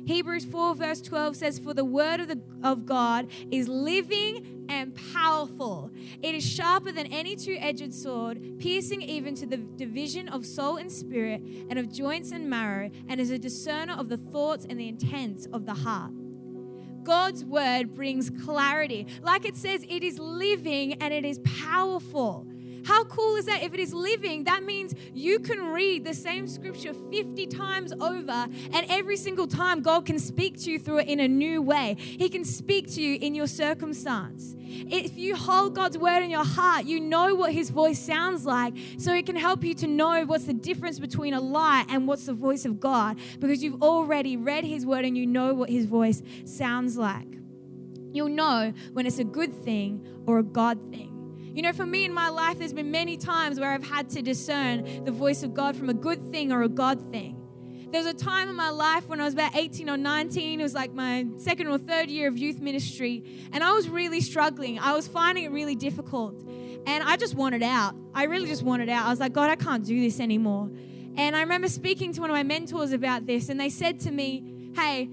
Hebrews 0.05 0.45
4, 0.45 0.75
verse 0.75 1.01
12 1.01 1.35
says, 1.35 1.59
For 1.59 1.73
the 1.73 1.85
word 1.85 2.19
of, 2.19 2.27
the, 2.27 2.41
of 2.61 2.85
God 2.85 3.27
is 3.51 3.67
living 3.67 4.65
and 4.69 4.93
powerful. 5.13 5.91
It 6.21 6.35
is 6.35 6.45
sharper 6.45 6.91
than 6.91 7.07
any 7.07 7.35
two 7.35 7.57
edged 7.59 7.93
sword, 7.93 8.59
piercing 8.59 9.01
even 9.01 9.35
to 9.35 9.45
the 9.45 9.57
division 9.57 10.27
of 10.29 10.45
soul 10.45 10.77
and 10.77 10.91
spirit, 10.91 11.41
and 11.69 11.79
of 11.79 11.91
joints 11.91 12.31
and 12.31 12.49
marrow, 12.49 12.89
and 13.07 13.21
is 13.21 13.31
a 13.31 13.39
discerner 13.39 13.93
of 13.93 14.09
the 14.09 14.17
thoughts 14.17 14.65
and 14.69 14.79
the 14.79 14.87
intents 14.89 15.47
of 15.53 15.65
the 15.65 15.73
heart. 15.73 16.11
God's 17.03 17.43
word 17.43 17.93
brings 17.93 18.29
clarity. 18.29 19.07
Like 19.21 19.45
it 19.45 19.55
says, 19.57 19.85
it 19.89 20.03
is 20.03 20.19
living 20.19 20.93
and 21.01 21.13
it 21.13 21.25
is 21.25 21.39
powerful. 21.39 22.47
How 22.85 23.03
cool 23.05 23.35
is 23.35 23.45
that? 23.45 23.63
If 23.63 23.73
it 23.73 23.79
is 23.79 23.93
living, 23.93 24.43
that 24.45 24.63
means 24.63 24.93
you 25.13 25.39
can 25.39 25.71
read 25.71 26.03
the 26.03 26.13
same 26.13 26.47
scripture 26.47 26.93
50 26.93 27.47
times 27.47 27.93
over, 27.93 28.31
and 28.31 28.85
every 28.89 29.17
single 29.17 29.47
time 29.47 29.81
God 29.81 30.05
can 30.05 30.19
speak 30.19 30.59
to 30.63 30.71
you 30.71 30.79
through 30.79 30.99
it 30.99 31.07
in 31.07 31.19
a 31.19 31.27
new 31.27 31.61
way. 31.61 31.95
He 31.97 32.29
can 32.29 32.43
speak 32.43 32.91
to 32.93 33.01
you 33.01 33.17
in 33.21 33.35
your 33.35 33.47
circumstance. 33.47 34.55
If 34.59 35.17
you 35.17 35.35
hold 35.35 35.75
God's 35.75 35.97
word 35.97 36.23
in 36.23 36.31
your 36.31 36.43
heart, 36.43 36.85
you 36.85 36.99
know 36.99 37.35
what 37.35 37.53
his 37.53 37.69
voice 37.69 37.99
sounds 37.99 38.45
like. 38.45 38.73
So 38.97 39.13
it 39.13 39.25
can 39.25 39.35
help 39.35 39.63
you 39.63 39.73
to 39.75 39.87
know 39.87 40.25
what's 40.25 40.45
the 40.45 40.53
difference 40.53 40.99
between 40.99 41.33
a 41.33 41.41
lie 41.41 41.85
and 41.89 42.07
what's 42.07 42.25
the 42.25 42.33
voice 42.33 42.65
of 42.65 42.79
God 42.79 43.17
because 43.39 43.63
you've 43.63 43.81
already 43.83 44.35
read 44.35 44.63
his 44.63 44.85
word 44.85 45.05
and 45.05 45.17
you 45.17 45.27
know 45.27 45.53
what 45.53 45.69
his 45.69 45.85
voice 45.85 46.21
sounds 46.45 46.97
like. 46.97 47.27
You'll 48.11 48.29
know 48.29 48.73
when 48.93 49.05
it's 49.05 49.19
a 49.19 49.23
good 49.23 49.53
thing 49.63 50.05
or 50.25 50.39
a 50.39 50.43
God 50.43 50.79
thing. 50.91 51.12
You 51.53 51.61
know, 51.61 51.71
for 51.71 51.85
me 51.85 52.03
in 52.03 52.13
my 52.13 52.29
life, 52.29 52.57
there's 52.57 52.73
been 52.73 52.89
many 52.89 53.15
times 53.15 53.59
where 53.59 53.71
I've 53.71 53.83
had 53.83 54.09
to 54.11 54.21
discern 54.23 55.05
the 55.05 55.11
voice 55.11 55.43
of 55.43 55.53
God 55.53 55.75
from 55.75 55.87
a 55.87 55.93
good 55.93 56.31
thing 56.31 56.51
or 56.51 56.63
a 56.63 56.69
God 56.69 57.11
thing. 57.11 57.39
There 57.91 58.01
was 58.01 58.11
a 58.11 58.15
time 58.15 58.49
in 58.49 58.55
my 58.55 58.71
life 58.71 59.07
when 59.07 59.21
I 59.21 59.25
was 59.25 59.35
about 59.35 59.55
18 59.55 59.87
or 59.87 59.97
19. 59.97 60.59
It 60.59 60.63
was 60.63 60.73
like 60.73 60.95
my 60.95 61.27
second 61.37 61.67
or 61.67 61.77
third 61.77 62.09
year 62.09 62.27
of 62.27 62.39
youth 62.39 62.59
ministry. 62.59 63.23
And 63.51 63.63
I 63.63 63.71
was 63.73 63.87
really 63.87 64.19
struggling. 64.19 64.79
I 64.79 64.93
was 64.93 65.07
finding 65.07 65.43
it 65.43 65.51
really 65.51 65.75
difficult. 65.75 66.41
And 66.87 67.03
I 67.03 67.17
just 67.17 67.35
wanted 67.35 67.61
out. 67.61 67.95
I 68.15 68.23
really 68.23 68.47
just 68.47 68.63
wanted 68.63 68.89
out. 68.89 69.05
I 69.05 69.09
was 69.11 69.19
like, 69.19 69.33
God, 69.33 69.51
I 69.51 69.55
can't 69.55 69.85
do 69.85 70.01
this 70.01 70.19
anymore. 70.19 70.71
And 71.15 71.35
I 71.35 71.41
remember 71.41 71.67
speaking 71.67 72.13
to 72.13 72.21
one 72.21 72.31
of 72.31 72.33
my 72.33 72.41
mentors 72.41 72.93
about 72.93 73.27
this, 73.27 73.49
and 73.49 73.59
they 73.59 73.69
said 73.69 73.99
to 74.01 74.11
me, 74.11 74.71
Hey, 74.75 75.07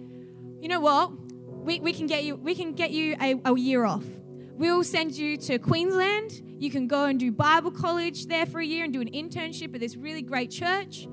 you 0.59 0.69
know 0.69 0.81
what? 0.81 1.13
We, 1.13 1.81
we 1.81 1.93
can 1.93 2.07
get 2.07 2.25
you 2.25 2.37
we 2.37 2.55
can 2.55 2.73
get 2.73 2.91
you 2.93 3.15
a, 3.21 3.39
a 3.45 3.59
year 3.59 3.85
off. 3.85 4.05
We'll 4.61 4.85
send 4.85 5.17
you 5.17 5.39
to 5.39 5.59
Queensland. 5.59 6.43
You 6.59 6.71
can 6.71 6.87
go 6.87 7.07
and 7.07 7.19
do 7.19 7.33
Bible 7.33 7.71
college 7.71 8.27
there 8.27 8.45
for 8.45 8.61
a 8.61 8.65
year 8.67 8.85
and 8.85 8.93
do 8.93 9.01
an 9.01 9.09
internship 9.09 9.75
at 9.75 9.81
this 9.81 9.97
really 9.97 10.21
great 10.21 10.51
church. 10.51 11.09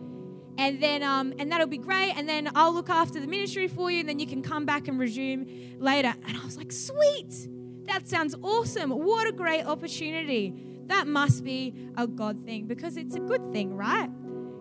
And 0.57 0.83
then, 0.83 1.01
um, 1.01 1.33
and 1.39 1.49
that'll 1.49 1.65
be 1.65 1.77
great. 1.77 2.11
And 2.17 2.27
then 2.27 2.51
I'll 2.55 2.73
look 2.73 2.89
after 2.89 3.21
the 3.21 3.25
ministry 3.27 3.69
for 3.69 3.89
you, 3.89 4.01
and 4.01 4.09
then 4.09 4.19
you 4.19 4.27
can 4.27 4.41
come 4.41 4.65
back 4.65 4.89
and 4.89 4.99
resume 4.99 5.77
later. 5.79 6.13
And 6.27 6.35
I 6.35 6.43
was 6.43 6.57
like, 6.57 6.73
sweet, 6.73 7.47
that 7.85 8.09
sounds 8.09 8.35
awesome. 8.43 8.89
What 8.89 9.29
a 9.29 9.31
great 9.31 9.65
opportunity. 9.65 10.53
That 10.87 11.07
must 11.07 11.45
be 11.45 11.73
a 11.95 12.05
God 12.05 12.43
thing 12.43 12.65
because 12.65 12.97
it's 12.97 13.15
a 13.15 13.21
good 13.21 13.53
thing, 13.53 13.77
right? 13.77 14.09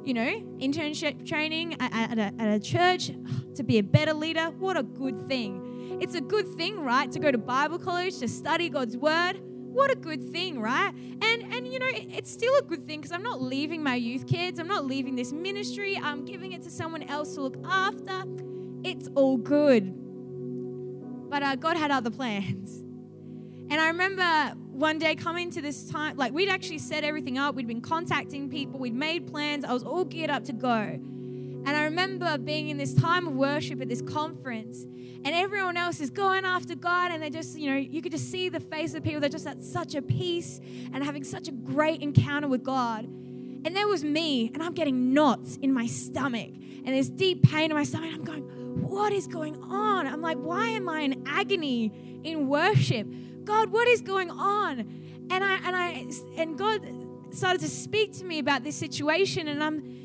You 0.04 0.14
know, 0.14 0.30
internship 0.60 1.26
training 1.26 1.74
at, 1.80 2.18
a, 2.18 2.32
at 2.40 2.54
a 2.54 2.60
church 2.60 3.10
to 3.56 3.64
be 3.64 3.78
a 3.78 3.82
better 3.82 4.14
leader. 4.14 4.44
What 4.60 4.76
a 4.76 4.84
good 4.84 5.28
thing. 5.28 5.65
It's 6.00 6.14
a 6.14 6.20
good 6.20 6.46
thing, 6.46 6.80
right? 6.82 7.10
To 7.12 7.18
go 7.18 7.30
to 7.30 7.38
Bible 7.38 7.78
college, 7.78 8.18
to 8.18 8.28
study 8.28 8.68
God's 8.68 8.96
word. 8.96 9.40
What 9.42 9.90
a 9.90 9.94
good 9.94 10.22
thing, 10.30 10.60
right? 10.60 10.92
And 10.94 11.52
and 11.52 11.66
you 11.66 11.78
know, 11.78 11.86
it's 11.90 12.30
still 12.30 12.54
a 12.56 12.62
good 12.62 12.84
thing 12.84 13.00
because 13.00 13.12
I'm 13.12 13.22
not 13.22 13.42
leaving 13.42 13.82
my 13.82 13.94
youth 13.94 14.26
kids. 14.26 14.58
I'm 14.58 14.68
not 14.68 14.86
leaving 14.86 15.16
this 15.16 15.32
ministry. 15.32 15.98
I'm 16.02 16.24
giving 16.24 16.52
it 16.52 16.62
to 16.62 16.70
someone 16.70 17.02
else 17.04 17.34
to 17.34 17.42
look 17.42 17.58
after. 17.64 18.24
It's 18.84 19.08
all 19.14 19.36
good. 19.36 19.92
But 21.28 21.42
uh, 21.42 21.56
God 21.56 21.76
had 21.76 21.90
other 21.90 22.10
plans. 22.10 22.82
And 23.68 23.80
I 23.80 23.88
remember 23.88 24.54
one 24.70 24.98
day 24.98 25.16
coming 25.16 25.50
to 25.50 25.60
this 25.60 25.90
time, 25.90 26.16
like 26.16 26.32
we'd 26.32 26.48
actually 26.48 26.78
set 26.78 27.02
everything 27.02 27.36
up. 27.36 27.54
We'd 27.54 27.66
been 27.66 27.80
contacting 27.80 28.48
people, 28.48 28.78
we'd 28.78 28.94
made 28.94 29.26
plans. 29.26 29.64
I 29.64 29.72
was 29.72 29.82
all 29.82 30.04
geared 30.04 30.30
up 30.30 30.44
to 30.44 30.52
go. 30.52 31.00
And 31.66 31.76
I 31.76 31.82
remember 31.82 32.38
being 32.38 32.68
in 32.68 32.78
this 32.78 32.94
time 32.94 33.26
of 33.26 33.34
worship 33.34 33.82
at 33.82 33.88
this 33.88 34.00
conference, 34.00 34.84
and 34.84 35.26
everyone 35.26 35.76
else 35.76 36.00
is 36.00 36.10
going 36.10 36.44
after 36.44 36.76
God, 36.76 37.10
and 37.10 37.20
they 37.20 37.28
just, 37.28 37.58
you 37.58 37.68
know, 37.68 37.76
you 37.76 38.00
could 38.00 38.12
just 38.12 38.30
see 38.30 38.48
the 38.48 38.60
face 38.60 38.94
of 38.94 39.02
people. 39.02 39.20
They're 39.20 39.28
just 39.28 39.48
at 39.48 39.64
such 39.64 39.96
a 39.96 40.00
peace 40.00 40.60
and 40.92 41.02
having 41.02 41.24
such 41.24 41.48
a 41.48 41.50
great 41.52 42.02
encounter 42.02 42.46
with 42.46 42.62
God. 42.62 43.04
And 43.04 43.74
there 43.74 43.88
was 43.88 44.04
me, 44.04 44.52
and 44.54 44.62
I'm 44.62 44.74
getting 44.74 45.12
knots 45.12 45.56
in 45.56 45.72
my 45.72 45.88
stomach, 45.88 46.50
and 46.54 46.86
there's 46.86 47.10
deep 47.10 47.42
pain 47.42 47.72
in 47.72 47.76
my 47.76 47.82
stomach. 47.82 48.12
I'm 48.14 48.22
going, 48.22 48.44
what 48.88 49.12
is 49.12 49.26
going 49.26 49.60
on? 49.60 50.06
I'm 50.06 50.22
like, 50.22 50.38
why 50.38 50.68
am 50.68 50.88
I 50.88 51.00
in 51.00 51.24
agony 51.26 52.20
in 52.22 52.46
worship? 52.46 53.08
God, 53.42 53.72
what 53.72 53.88
is 53.88 54.02
going 54.02 54.30
on? 54.30 54.80
And 55.32 55.42
I 55.42 55.54
and 55.64 55.74
I 55.74 56.06
and 56.36 56.56
God 56.56 56.80
started 57.30 57.60
to 57.62 57.68
speak 57.68 58.12
to 58.18 58.24
me 58.24 58.38
about 58.38 58.62
this 58.62 58.76
situation, 58.76 59.48
and 59.48 59.64
I'm 59.64 59.95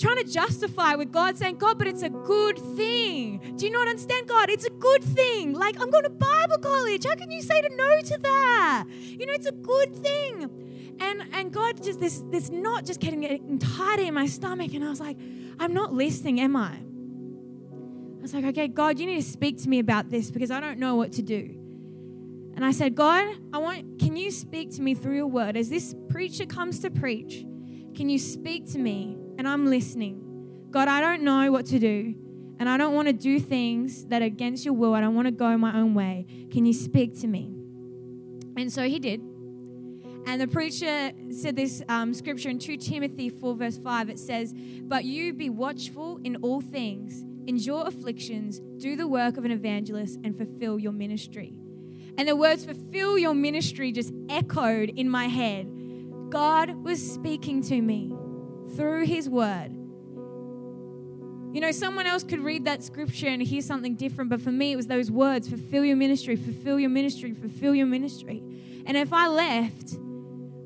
trying 0.00 0.16
to 0.16 0.24
justify 0.24 0.94
with 0.94 1.12
God 1.12 1.36
saying, 1.36 1.58
God, 1.58 1.78
but 1.78 1.86
it's 1.86 2.02
a 2.02 2.08
good 2.08 2.58
thing. 2.76 3.54
Do 3.56 3.66
you 3.66 3.70
not 3.70 3.86
understand, 3.86 4.26
God? 4.28 4.50
It's 4.50 4.64
a 4.64 4.70
good 4.70 5.04
thing. 5.04 5.52
Like, 5.52 5.80
I'm 5.80 5.90
going 5.90 6.04
to 6.04 6.10
Bible 6.10 6.58
college. 6.58 7.04
How 7.04 7.14
can 7.14 7.30
you 7.30 7.42
say 7.42 7.60
no 7.76 8.00
to 8.00 8.18
that? 8.22 8.84
You 8.88 9.26
know, 9.26 9.32
it's 9.32 9.46
a 9.46 9.52
good 9.52 9.94
thing. 9.96 10.96
And 11.00 11.22
and 11.32 11.52
God 11.52 11.82
just 11.82 12.00
this 12.00 12.22
this 12.30 12.50
knot 12.50 12.84
just 12.84 13.00
getting, 13.00 13.20
getting 13.20 13.58
tighter 13.58 14.02
in 14.02 14.14
my 14.14 14.26
stomach. 14.26 14.74
And 14.74 14.84
I 14.84 14.90
was 14.90 15.00
like, 15.00 15.18
I'm 15.58 15.74
not 15.74 15.92
listening, 15.92 16.40
am 16.40 16.56
I? 16.56 16.72
I 16.72 18.22
was 18.22 18.34
like, 18.34 18.44
okay, 18.44 18.68
God, 18.68 18.98
you 18.98 19.06
need 19.06 19.22
to 19.22 19.30
speak 19.30 19.62
to 19.62 19.68
me 19.68 19.78
about 19.78 20.10
this 20.10 20.30
because 20.30 20.50
I 20.50 20.60
don't 20.60 20.78
know 20.78 20.94
what 20.94 21.12
to 21.12 21.22
do. 21.22 21.56
And 22.54 22.64
I 22.64 22.72
said, 22.72 22.94
God, 22.94 23.26
I 23.52 23.58
want 23.58 23.98
can 23.98 24.16
you 24.16 24.30
speak 24.30 24.72
to 24.76 24.82
me 24.82 24.94
through 24.94 25.16
your 25.16 25.26
word? 25.26 25.56
As 25.56 25.70
this 25.70 25.94
preacher 26.10 26.44
comes 26.44 26.80
to 26.80 26.90
preach, 26.90 27.46
can 27.94 28.08
you 28.08 28.18
speak 28.18 28.70
to 28.72 28.78
me 28.78 29.16
and 29.40 29.48
I'm 29.48 29.70
listening. 29.70 30.68
God, 30.70 30.86
I 30.86 31.00
don't 31.00 31.22
know 31.22 31.50
what 31.50 31.64
to 31.66 31.78
do, 31.78 32.14
and 32.58 32.68
I 32.68 32.76
don't 32.76 32.92
want 32.92 33.08
to 33.08 33.14
do 33.14 33.40
things 33.40 34.04
that 34.08 34.20
are 34.20 34.26
against 34.26 34.66
your 34.66 34.74
will. 34.74 34.92
I 34.92 35.00
don't 35.00 35.14
want 35.14 35.28
to 35.28 35.32
go 35.32 35.56
my 35.56 35.78
own 35.78 35.94
way. 35.94 36.26
Can 36.50 36.66
you 36.66 36.74
speak 36.74 37.18
to 37.22 37.26
me? 37.26 37.50
And 38.58 38.70
so 38.70 38.82
he 38.82 38.98
did. 38.98 39.22
And 40.26 40.38
the 40.38 40.46
preacher 40.46 41.12
said 41.30 41.56
this 41.56 41.82
um, 41.88 42.12
scripture 42.12 42.50
in 42.50 42.58
2 42.58 42.76
Timothy 42.76 43.30
4, 43.30 43.54
verse 43.54 43.78
5. 43.78 44.10
It 44.10 44.18
says, 44.18 44.52
But 44.82 45.06
you 45.06 45.32
be 45.32 45.48
watchful 45.48 46.20
in 46.22 46.36
all 46.42 46.60
things, 46.60 47.24
endure 47.48 47.86
afflictions, 47.86 48.60
do 48.76 48.94
the 48.94 49.08
work 49.08 49.38
of 49.38 49.46
an 49.46 49.52
evangelist, 49.52 50.18
and 50.22 50.36
fulfill 50.36 50.78
your 50.78 50.92
ministry. 50.92 51.54
And 52.18 52.28
the 52.28 52.36
words 52.36 52.66
fulfill 52.66 53.16
your 53.16 53.32
ministry 53.32 53.90
just 53.90 54.12
echoed 54.28 54.90
in 54.90 55.08
my 55.08 55.28
head. 55.28 55.66
God 56.28 56.84
was 56.84 57.00
speaking 57.00 57.62
to 57.62 57.80
me 57.80 58.12
through 58.76 59.06
His 59.06 59.28
Word. 59.28 59.72
You 61.52 61.60
know, 61.60 61.72
someone 61.72 62.06
else 62.06 62.22
could 62.22 62.40
read 62.40 62.64
that 62.66 62.82
scripture 62.82 63.26
and 63.26 63.42
hear 63.42 63.60
something 63.60 63.96
different, 63.96 64.30
but 64.30 64.40
for 64.40 64.52
me, 64.52 64.72
it 64.72 64.76
was 64.76 64.86
those 64.86 65.10
words 65.10 65.48
fulfill 65.48 65.84
your 65.84 65.96
ministry, 65.96 66.36
fulfill 66.36 66.78
your 66.78 66.90
ministry, 66.90 67.32
fulfill 67.32 67.74
your 67.74 67.86
ministry. 67.86 68.40
And 68.86 68.96
if 68.96 69.12
I 69.12 69.26
left, 69.26 69.96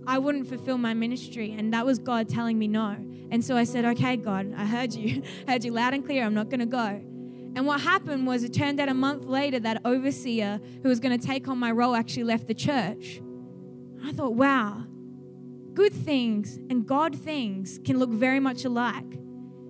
I 0.06 0.18
wouldn't 0.18 0.46
fulfill 0.46 0.76
my 0.76 0.92
ministry. 0.92 1.54
And 1.56 1.72
that 1.72 1.86
was 1.86 1.98
God 1.98 2.28
telling 2.28 2.58
me 2.58 2.68
no. 2.68 2.96
And 3.30 3.42
so 3.42 3.56
I 3.56 3.64
said, 3.64 3.84
okay, 3.84 4.16
God, 4.16 4.52
I 4.56 4.66
heard 4.66 4.92
you. 4.92 5.22
I 5.46 5.52
heard 5.52 5.64
you 5.64 5.72
loud 5.72 5.94
and 5.94 6.04
clear. 6.04 6.24
I'm 6.24 6.34
not 6.34 6.50
going 6.50 6.60
to 6.60 6.66
go. 6.66 7.00
And 7.56 7.66
what 7.66 7.80
happened 7.80 8.26
was 8.26 8.42
it 8.44 8.52
turned 8.52 8.80
out 8.80 8.88
a 8.88 8.94
month 8.94 9.24
later 9.24 9.60
that 9.60 9.80
overseer 9.84 10.60
who 10.82 10.88
was 10.88 11.00
going 11.00 11.18
to 11.18 11.26
take 11.26 11.48
on 11.48 11.58
my 11.58 11.70
role 11.70 11.94
actually 11.94 12.24
left 12.24 12.46
the 12.46 12.54
church. 12.54 13.20
I 14.04 14.12
thought, 14.12 14.34
wow, 14.34 14.84
good 15.74 15.92
things 15.92 16.56
and 16.70 16.86
God 16.86 17.16
things 17.16 17.80
can 17.84 17.98
look 17.98 18.10
very 18.10 18.40
much 18.40 18.64
alike. 18.64 19.18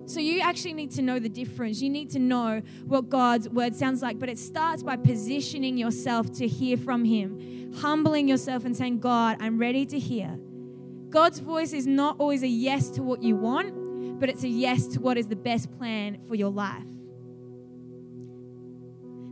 So 0.07 0.19
you 0.19 0.39
actually 0.41 0.73
need 0.73 0.91
to 0.91 1.01
know 1.01 1.17
the 1.17 1.29
difference. 1.29 1.81
You 1.81 1.89
need 1.89 2.11
to 2.11 2.19
know 2.19 2.61
what 2.85 3.09
God's 3.09 3.49
word 3.49 3.75
sounds 3.75 4.03
like, 4.03 4.19
but 4.19 4.29
it 4.29 4.37
starts 4.37 4.83
by 4.83 4.97
positioning 4.97 5.77
yourself 5.77 6.31
to 6.33 6.47
hear 6.47 6.77
from 6.77 7.05
Him, 7.05 7.73
humbling 7.77 8.27
yourself 8.27 8.65
and 8.65 8.77
saying, 8.77 8.99
God, 8.99 9.37
I'm 9.39 9.57
ready 9.57 9.85
to 9.87 9.97
hear. 9.97 10.37
God's 11.09 11.39
voice 11.39 11.73
is 11.73 11.87
not 11.87 12.17
always 12.19 12.43
a 12.43 12.47
yes 12.47 12.89
to 12.91 13.01
what 13.01 13.23
you 13.23 13.35
want, 13.35 14.19
but 14.19 14.29
it's 14.29 14.43
a 14.43 14.47
yes 14.47 14.85
to 14.87 15.01
what 15.01 15.17
is 15.17 15.27
the 15.27 15.35
best 15.35 15.71
plan 15.77 16.19
for 16.27 16.35
your 16.35 16.51
life. 16.51 16.83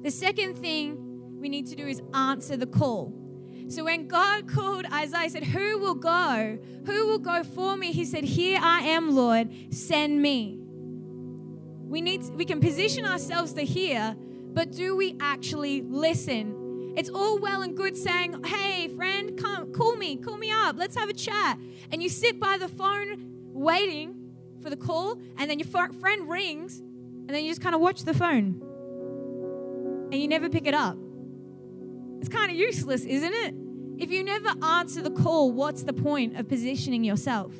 The 0.01 0.11
second 0.11 0.55
thing 0.55 0.97
we 1.39 1.49
need 1.49 1.67
to 1.67 1.75
do 1.75 1.85
is 1.85 2.01
answer 2.13 2.57
the 2.57 2.65
call. 2.65 3.13
So 3.69 3.83
when 3.83 4.07
God 4.07 4.47
called 4.47 4.85
Isaiah, 4.91 5.29
said, 5.29 5.43
Who 5.43 5.79
will 5.79 5.95
go? 5.95 6.57
Who 6.85 7.07
will 7.07 7.19
go 7.19 7.43
for 7.43 7.75
me? 7.75 7.91
He 7.91 8.05
said, 8.05 8.23
Here 8.23 8.59
I 8.61 8.81
am, 8.81 9.15
Lord, 9.15 9.49
send 9.73 10.21
me. 10.21 10.59
We 11.93 12.01
need 12.01 12.23
we 12.35 12.45
can 12.45 12.59
position 12.59 13.05
ourselves 13.05 13.53
to 13.53 13.61
hear, 13.61 14.15
but 14.17 14.71
do 14.71 14.95
we 14.95 15.15
actually 15.19 15.83
listen? 15.83 16.93
It's 16.97 17.09
all 17.09 17.37
well 17.37 17.61
and 17.61 17.77
good 17.77 17.95
saying, 17.95 18.43
"Hey, 18.45 18.87
friend, 18.87 19.37
come 19.37 19.71
call 19.71 19.95
me, 19.95 20.15
call 20.15 20.37
me 20.37 20.49
up. 20.49 20.75
Let's 20.75 20.95
have 20.95 21.09
a 21.09 21.13
chat." 21.13 21.59
And 21.91 22.01
you 22.01 22.09
sit 22.09 22.39
by 22.39 22.57
the 22.57 22.67
phone 22.67 23.25
waiting 23.53 24.15
for 24.59 24.71
the 24.71 24.75
call, 24.75 25.19
and 25.37 25.49
then 25.49 25.59
your 25.59 25.67
friend 25.67 26.27
rings, 26.27 26.79
and 26.79 27.29
then 27.29 27.43
you 27.43 27.51
just 27.51 27.61
kind 27.61 27.75
of 27.75 27.81
watch 27.81 28.05
the 28.05 28.13
phone. 28.15 28.59
And 30.11 30.19
you 30.19 30.27
never 30.27 30.49
pick 30.49 30.65
it 30.65 30.73
up. 30.73 30.97
It's 32.23 32.33
kind 32.33 32.49
of 32.49 32.55
useless, 32.55 33.03
isn't 33.03 33.33
it? 33.33 33.53
If 34.01 34.09
you 34.09 34.23
never 34.23 34.47
answer 34.63 35.01
the 35.01 35.11
call, 35.11 35.51
what's 35.51 35.83
the 35.83 35.91
point 35.91 36.39
of 36.39 36.47
positioning 36.47 37.03
yourself? 37.03 37.51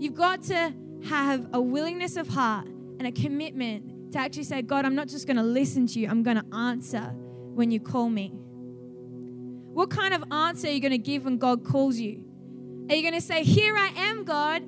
You've 0.00 0.16
got 0.16 0.42
to 0.46 0.74
have 1.04 1.46
a 1.52 1.60
willingness 1.60 2.16
of 2.16 2.26
heart 2.26 2.66
and 2.66 3.06
a 3.06 3.12
commitment 3.12 4.10
to 4.10 4.18
actually 4.18 4.42
say, 4.42 4.60
God, 4.62 4.84
I'm 4.84 4.96
not 4.96 5.06
just 5.06 5.28
going 5.28 5.36
to 5.36 5.44
listen 5.44 5.86
to 5.86 6.00
you, 6.00 6.08
I'm 6.08 6.24
going 6.24 6.36
to 6.36 6.52
answer 6.52 7.12
when 7.54 7.70
you 7.70 7.78
call 7.78 8.10
me. 8.10 8.32
What 8.34 9.88
kind 9.88 10.12
of 10.12 10.24
answer 10.32 10.66
are 10.66 10.72
you 10.72 10.80
going 10.80 10.90
to 10.90 10.98
give 10.98 11.26
when 11.26 11.38
God 11.38 11.64
calls 11.64 11.96
you? 11.96 12.24
Are 12.90 12.96
you 12.96 13.02
going 13.02 13.14
to 13.14 13.20
say, 13.20 13.44
Here 13.44 13.76
I 13.76 13.92
am, 13.94 14.24
God, 14.24 14.64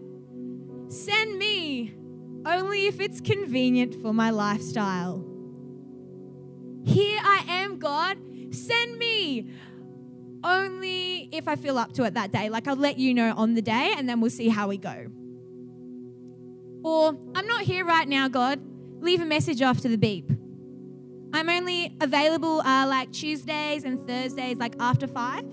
send 0.86 1.36
me, 1.36 1.92
only 2.46 2.86
if 2.86 3.00
it's 3.00 3.20
convenient 3.20 4.00
for 4.00 4.14
my 4.14 4.30
lifestyle? 4.30 5.31
Here 6.84 7.20
I 7.22 7.44
am, 7.48 7.78
God. 7.78 8.18
Send 8.50 8.98
me. 8.98 9.50
Only 10.44 11.28
if 11.30 11.46
I 11.46 11.56
feel 11.56 11.78
up 11.78 11.92
to 11.94 12.04
it 12.04 12.14
that 12.14 12.32
day. 12.32 12.48
Like 12.48 12.66
I'll 12.66 12.76
let 12.76 12.98
you 12.98 13.14
know 13.14 13.32
on 13.36 13.54
the 13.54 13.62
day 13.62 13.94
and 13.96 14.08
then 14.08 14.20
we'll 14.20 14.30
see 14.30 14.48
how 14.48 14.68
we 14.68 14.76
go. 14.76 15.06
Or 16.84 17.16
I'm 17.34 17.46
not 17.46 17.62
here 17.62 17.84
right 17.84 18.08
now, 18.08 18.28
God. 18.28 18.60
Leave 19.00 19.20
a 19.20 19.24
message 19.24 19.62
after 19.62 19.88
the 19.88 19.96
beep. 19.96 20.30
I'm 21.32 21.48
only 21.48 21.96
available 22.00 22.60
uh, 22.60 22.86
like 22.86 23.12
Tuesdays 23.12 23.84
and 23.84 24.04
Thursdays, 24.06 24.58
like 24.58 24.74
after 24.80 25.06
five. 25.06 25.44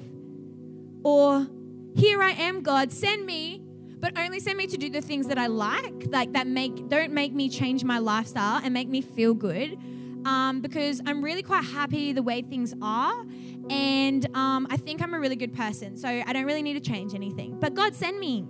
Or 1.04 1.48
here 1.96 2.22
I 2.22 2.32
am, 2.32 2.62
God. 2.64 2.92
Send 2.92 3.26
me, 3.26 3.62
but 4.00 4.18
only 4.18 4.40
send 4.40 4.58
me 4.58 4.68
to 4.68 4.78
do 4.78 4.90
the 4.90 5.02
things 5.02 5.28
that 5.28 5.38
I 5.38 5.48
like, 5.48 6.08
like 6.08 6.34
that 6.34 6.48
make 6.48 6.90
don't 6.90 7.14
make 7.14 7.34
me 7.34 7.48
change 7.48 7.84
my 7.84 8.00
lifestyle 8.00 8.60
and 8.64 8.74
make 8.74 8.90
me 8.90 9.02
feel 9.02 9.34
good 9.34 9.78
um, 10.26 10.62
because 10.62 11.02
I'm 11.06 11.24
really 11.24 11.44
quite 11.44 11.64
happy 11.64 12.14
the 12.14 12.24
way 12.24 12.42
things 12.42 12.74
are. 12.82 13.26
And 13.70 14.26
um, 14.36 14.68
I 14.70 14.78
think 14.78 15.02
I'm 15.02 15.14
a 15.14 15.20
really 15.20 15.36
good 15.36 15.54
person. 15.54 15.98
So 15.98 16.08
I 16.08 16.34
don't 16.34 16.46
really 16.46 16.64
need 16.64 16.82
to 16.82 16.92
change 16.92 17.14
anything. 17.14 17.60
But 17.60 17.74
God, 17.74 17.96
send 17.96 18.20
me. 18.20 18.48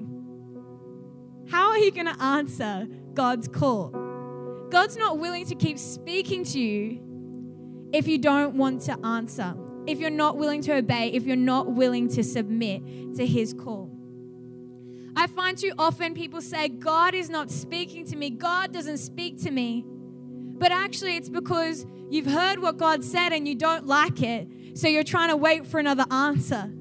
How 1.50 1.70
are 1.70 1.78
you 1.78 1.92
going 1.92 2.06
to 2.06 2.22
answer 2.22 2.88
God's 3.14 3.48
call? 3.48 3.90
God's 4.70 4.98
not 4.98 5.18
willing 5.18 5.46
to 5.48 5.56
keep 5.56 5.80
speaking 5.80 6.44
to 6.46 6.60
you 6.60 7.90
if 7.92 8.08
you 8.08 8.20
don't 8.20 8.56
want 8.56 8.82
to 8.82 8.98
answer, 9.04 9.56
if 9.88 10.00
you're 10.00 10.12
not 10.12 10.38
willing 10.38 10.62
to 10.62 10.76
obey, 10.76 11.08
if 11.12 11.26
you're 11.26 11.36
not 11.36 11.72
willing 11.74 12.08
to 12.10 12.24
submit 12.24 13.16
to 13.16 13.26
His 13.26 13.54
call. 13.54 13.92
I 15.16 15.28
find 15.28 15.58
too 15.58 15.74
often 15.78 16.14
people 16.14 16.40
say, 16.40 16.70
God 16.70 17.16
is 17.16 17.30
not 17.30 17.50
speaking 17.50 18.06
to 18.06 18.16
me, 18.16 18.30
God 18.30 18.72
doesn't 18.72 19.00
speak 19.00 19.42
to 19.44 19.52
me. 19.52 19.86
But 20.60 20.72
actually, 20.72 21.16
it's 21.16 21.30
because 21.30 21.86
you've 22.10 22.26
heard 22.28 22.60
what 22.60 22.78
God 22.78 23.04
said 23.04 23.32
and 23.32 23.48
you 23.48 23.56
don't 23.56 23.88
like 23.88 24.22
it. 24.22 24.48
So 24.78 24.88
you're 24.88 25.04
trying 25.04 25.30
to 25.30 25.38
wait 25.38 25.66
for 25.66 25.80
another 25.80 26.06
answer. 26.12 26.72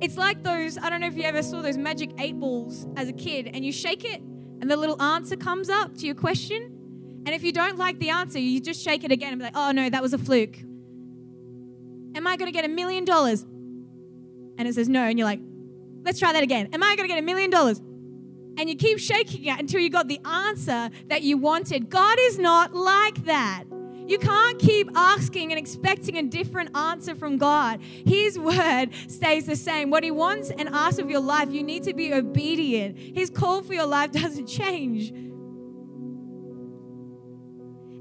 It's 0.00 0.16
like 0.16 0.42
those, 0.42 0.78
I 0.78 0.88
don't 0.88 1.00
know 1.00 1.06
if 1.06 1.16
you 1.16 1.24
ever 1.24 1.42
saw 1.42 1.60
those 1.60 1.76
magic 1.76 2.10
eight 2.18 2.40
balls 2.40 2.86
as 2.96 3.08
a 3.08 3.12
kid, 3.12 3.50
and 3.52 3.64
you 3.64 3.72
shake 3.72 4.04
it, 4.04 4.22
and 4.22 4.70
the 4.70 4.76
little 4.76 5.00
answer 5.00 5.36
comes 5.36 5.68
up 5.68 5.94
to 5.98 6.06
your 6.06 6.14
question. 6.14 6.76
And 7.26 7.34
if 7.34 7.42
you 7.42 7.52
don't 7.52 7.76
like 7.76 7.98
the 7.98 8.08
answer, 8.08 8.38
you 8.38 8.60
just 8.60 8.82
shake 8.82 9.04
it 9.04 9.12
again 9.12 9.32
and 9.32 9.38
be 9.38 9.44
like, 9.44 9.56
oh 9.56 9.72
no, 9.72 9.90
that 9.90 10.00
was 10.00 10.14
a 10.14 10.18
fluke. 10.18 10.56
Am 12.16 12.26
I 12.26 12.36
going 12.36 12.50
to 12.50 12.52
get 12.52 12.64
a 12.64 12.68
million 12.68 13.04
dollars? 13.04 13.42
And 13.42 14.66
it 14.66 14.74
says 14.74 14.88
no, 14.88 15.02
and 15.02 15.18
you're 15.18 15.28
like, 15.28 15.40
let's 16.02 16.18
try 16.18 16.32
that 16.32 16.42
again. 16.42 16.70
Am 16.72 16.82
I 16.82 16.96
going 16.96 17.06
to 17.06 17.14
get 17.14 17.18
a 17.18 17.24
million 17.24 17.50
dollars? 17.50 17.80
And 18.56 18.68
you 18.68 18.76
keep 18.76 18.98
shaking 18.98 19.44
it 19.44 19.58
until 19.58 19.80
you 19.80 19.90
got 19.90 20.08
the 20.08 20.20
answer 20.24 20.90
that 21.08 21.22
you 21.22 21.36
wanted. 21.38 21.90
God 21.90 22.18
is 22.20 22.38
not 22.38 22.74
like 22.74 23.24
that. 23.24 23.64
You 24.10 24.18
can't 24.18 24.58
keep 24.58 24.90
asking 24.96 25.52
and 25.52 25.58
expecting 25.58 26.18
a 26.18 26.24
different 26.24 26.76
answer 26.76 27.14
from 27.14 27.38
God. 27.38 27.80
His 27.80 28.38
word 28.40 28.88
stays 29.06 29.46
the 29.46 29.54
same. 29.54 29.88
What 29.88 30.02
He 30.02 30.10
wants 30.10 30.50
and 30.50 30.68
asks 30.68 30.98
of 30.98 31.08
your 31.08 31.20
life, 31.20 31.52
you 31.52 31.62
need 31.62 31.84
to 31.84 31.94
be 31.94 32.12
obedient. 32.12 32.98
His 32.98 33.30
call 33.30 33.62
for 33.62 33.72
your 33.72 33.86
life 33.86 34.10
doesn't 34.20 34.48
change. 34.48 35.12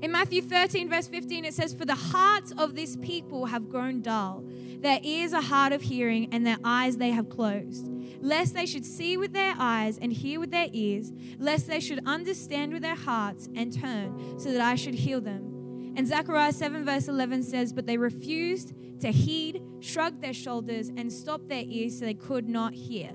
In 0.02 0.14
Matthew 0.14 0.42
13, 0.42 0.90
verse 0.90 1.08
15, 1.08 1.44
it 1.44 1.54
says, 1.54 1.74
For 1.74 1.84
the 1.84 1.94
hearts 1.94 2.54
of 2.58 2.74
this 2.74 2.96
people 2.96 3.48
have 3.48 3.70
grown 3.70 4.02
dull. 4.02 4.46
Their 4.80 5.00
ears 5.04 5.34
are 5.34 5.42
hard 5.42 5.74
of 5.74 5.82
hearing, 5.82 6.30
and 6.32 6.48
their 6.48 6.58
eyes 6.64 6.96
they 6.96 7.10
have 7.12 7.28
closed. 7.30 7.90
Lest 8.22 8.54
they 8.54 8.66
should 8.66 8.86
see 8.86 9.18
with 9.18 9.34
their 9.34 9.56
eyes 9.58 9.98
and 9.98 10.14
hear 10.14 10.40
with 10.40 10.52
their 10.52 10.70
ears, 10.72 11.12
lest 11.38 11.68
they 11.68 11.82
should 11.82 12.02
understand 12.06 12.72
with 12.72 12.82
their 12.82 12.96
hearts 12.96 13.50
and 13.56 13.74
turn, 13.74 14.40
so 14.40 14.54
that 14.54 14.62
I 14.62 14.76
should 14.76 14.96
heal 14.96 15.20
them. 15.20 15.94
And 15.98 16.08
Zechariah 16.08 16.54
7, 16.54 16.86
verse 16.86 17.10
11 17.10 17.44
says, 17.44 17.74
But 17.74 17.86
they 17.86 17.98
refused 17.98 18.74
to 19.02 19.12
heed, 19.12 19.62
shrugged 19.82 20.22
their 20.22 20.34
shoulders, 20.34 20.88
and 20.96 21.12
stopped 21.12 21.50
their 21.50 21.66
ears 21.66 22.00
so 22.00 22.06
they 22.06 22.14
could 22.14 22.48
not 22.48 22.74
hear. 22.74 23.12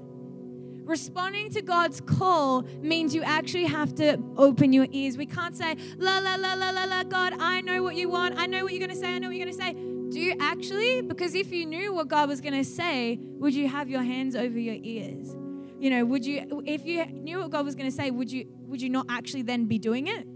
Responding 0.85 1.51
to 1.51 1.63
God's 1.63 2.01
call 2.03 2.63
means 2.81 3.15
you 3.15 3.23
actually 3.23 3.65
have 3.65 3.95
to 3.97 4.19
open 4.37 4.73
your 4.73 4.87
ears. 4.93 5.17
We 5.17 5.25
can't 5.25 5.57
say, 5.57 5.77
la, 5.97 6.19
la, 6.19 6.35
la, 6.35 6.55
la, 6.55 6.71
la, 6.71 6.85
la, 6.85 7.03
God, 7.05 7.35
I 7.39 7.63
know 7.63 7.83
what 7.83 7.97
you 7.97 8.11
want. 8.11 8.39
I 8.39 8.47
know 8.47 8.65
what 8.65 8.73
you're 8.73 8.87
going 8.87 8.95
to 8.95 8.97
say. 8.97 9.15
I 9.15 9.19
know 9.19 9.29
what 9.29 9.37
you're 9.37 9.47
going 9.47 9.57
to 9.57 9.65
say. 9.65 9.73
Do 9.73 10.21
you 10.21 10.37
actually? 10.41 11.01
Because 11.01 11.35
if 11.35 11.51
you 11.51 11.65
knew 11.65 11.95
what 11.95 12.09
God 12.09 12.29
was 12.29 12.43
going 12.43 12.55
to 12.55 12.65
say, 12.65 13.19
would 13.39 13.55
you 13.55 13.67
have 13.67 13.89
your 13.89 14.03
hands 14.03 14.37
over 14.37 14.59
your 14.59 14.77
ears? 14.83 15.35
You 15.79 15.91
know, 15.91 16.05
would 16.05 16.25
you, 16.27 16.63
if 16.67 16.85
you 16.85 17.07
knew 17.07 17.39
what 17.41 17.51
God 17.51 17.65
was 17.65 17.75
going 17.75 17.91
to 17.91 17.97
say, 17.97 18.11
would 18.11 18.31
you, 18.31 18.47
would 18.67 18.83
you 18.83 18.91
not 18.91 19.07
actually 19.09 19.43
then 19.43 19.65
be 19.65 19.79
doing 19.79 20.07
it? 20.07 20.27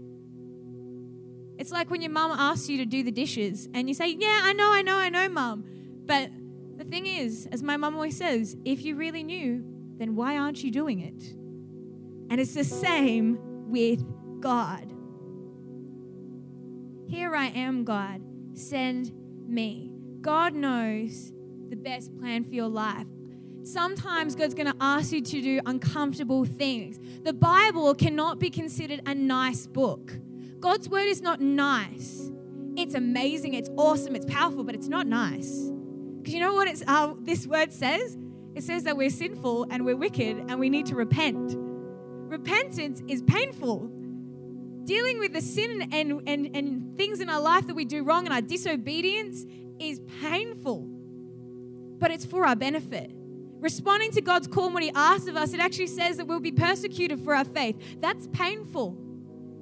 It's 1.59 1.71
like 1.71 1.91
when 1.91 2.01
your 2.01 2.11
mom 2.11 2.31
asks 2.31 2.69
you 2.69 2.77
to 2.77 2.85
do 2.85 3.03
the 3.03 3.11
dishes 3.11 3.67
and 3.73 3.87
you 3.87 3.93
say, 3.93 4.15
Yeah, 4.17 4.41
I 4.43 4.53
know, 4.53 4.71
I 4.71 4.81
know, 4.81 4.97
I 4.97 5.09
know, 5.09 5.27
mom. 5.27 5.65
But 6.05 6.31
the 6.77 6.85
thing 6.85 7.05
is, 7.05 7.47
as 7.51 7.61
my 7.61 7.75
mom 7.75 7.95
always 7.95 8.17
says, 8.17 8.55
if 8.63 8.85
you 8.85 8.95
really 8.95 9.23
knew, 9.23 9.63
then 9.99 10.15
why 10.15 10.37
aren't 10.37 10.63
you 10.63 10.71
doing 10.71 11.01
it? 11.01 11.33
And 12.31 12.39
it's 12.39 12.53
the 12.53 12.63
same 12.63 13.37
with 13.69 14.03
God. 14.39 14.91
Here 17.07 17.35
I 17.35 17.47
am, 17.47 17.83
God. 17.83 18.21
Send 18.53 19.11
me. 19.47 19.91
God 20.21 20.53
knows 20.53 21.33
the 21.69 21.75
best 21.75 22.17
plan 22.17 22.43
for 22.43 22.53
your 22.53 22.67
life. 22.67 23.07
Sometimes 23.63 24.35
God's 24.35 24.53
going 24.53 24.67
to 24.67 24.75
ask 24.79 25.11
you 25.11 25.21
to 25.21 25.41
do 25.41 25.59
uncomfortable 25.65 26.45
things. 26.45 26.99
The 27.23 27.33
Bible 27.33 27.93
cannot 27.93 28.39
be 28.39 28.49
considered 28.49 29.01
a 29.05 29.13
nice 29.13 29.67
book. 29.67 30.13
God's 30.59 30.89
word 30.89 31.07
is 31.07 31.21
not 31.21 31.41
nice. 31.41 32.31
It's 32.75 32.95
amazing, 32.95 33.55
it's 33.55 33.69
awesome, 33.77 34.15
it's 34.15 34.25
powerful, 34.25 34.63
but 34.63 34.75
it's 34.75 34.87
not 34.87 35.07
nice. 35.07 35.69
Because 36.17 36.33
you 36.33 36.39
know 36.39 36.53
what 36.53 36.83
uh, 36.87 37.13
this 37.19 37.45
word 37.45 37.73
says? 37.73 38.17
It 38.59 38.63
says 38.63 38.83
that 38.83 38.97
we're 38.97 39.09
sinful 39.09 39.67
and 39.69 39.85
we're 39.85 39.95
wicked 39.95 40.37
and 40.49 40.59
we 40.59 40.69
need 40.69 40.85
to 40.87 40.95
repent. 40.95 41.55
Repentance 41.57 43.01
is 43.07 43.21
painful. 43.21 43.89
Dealing 44.83 45.17
with 45.17 45.31
the 45.31 45.39
sin 45.39 45.87
and, 45.93 46.21
and, 46.27 46.53
and 46.53 46.97
things 46.97 47.21
in 47.21 47.29
our 47.29 47.39
life 47.39 47.67
that 47.67 47.73
we 47.73 47.85
do 47.85 48.03
wrong 48.03 48.25
and 48.25 48.33
our 48.33 48.41
disobedience 48.41 49.45
is 49.79 50.01
painful, 50.21 50.81
but 51.99 52.11
it's 52.11 52.25
for 52.25 52.45
our 52.45 52.55
benefit. 52.57 53.11
Responding 53.61 54.11
to 54.11 54.21
God's 54.21 54.47
call 54.47 54.65
and 54.65 54.73
what 54.73 54.83
He 54.83 54.91
asks 54.93 55.29
of 55.29 55.37
us, 55.37 55.53
it 55.53 55.61
actually 55.61 55.87
says 55.87 56.17
that 56.17 56.25
we'll 56.25 56.41
be 56.41 56.51
persecuted 56.51 57.21
for 57.21 57.33
our 57.33 57.45
faith. 57.45 57.77
That's 58.01 58.27
painful. 58.33 58.97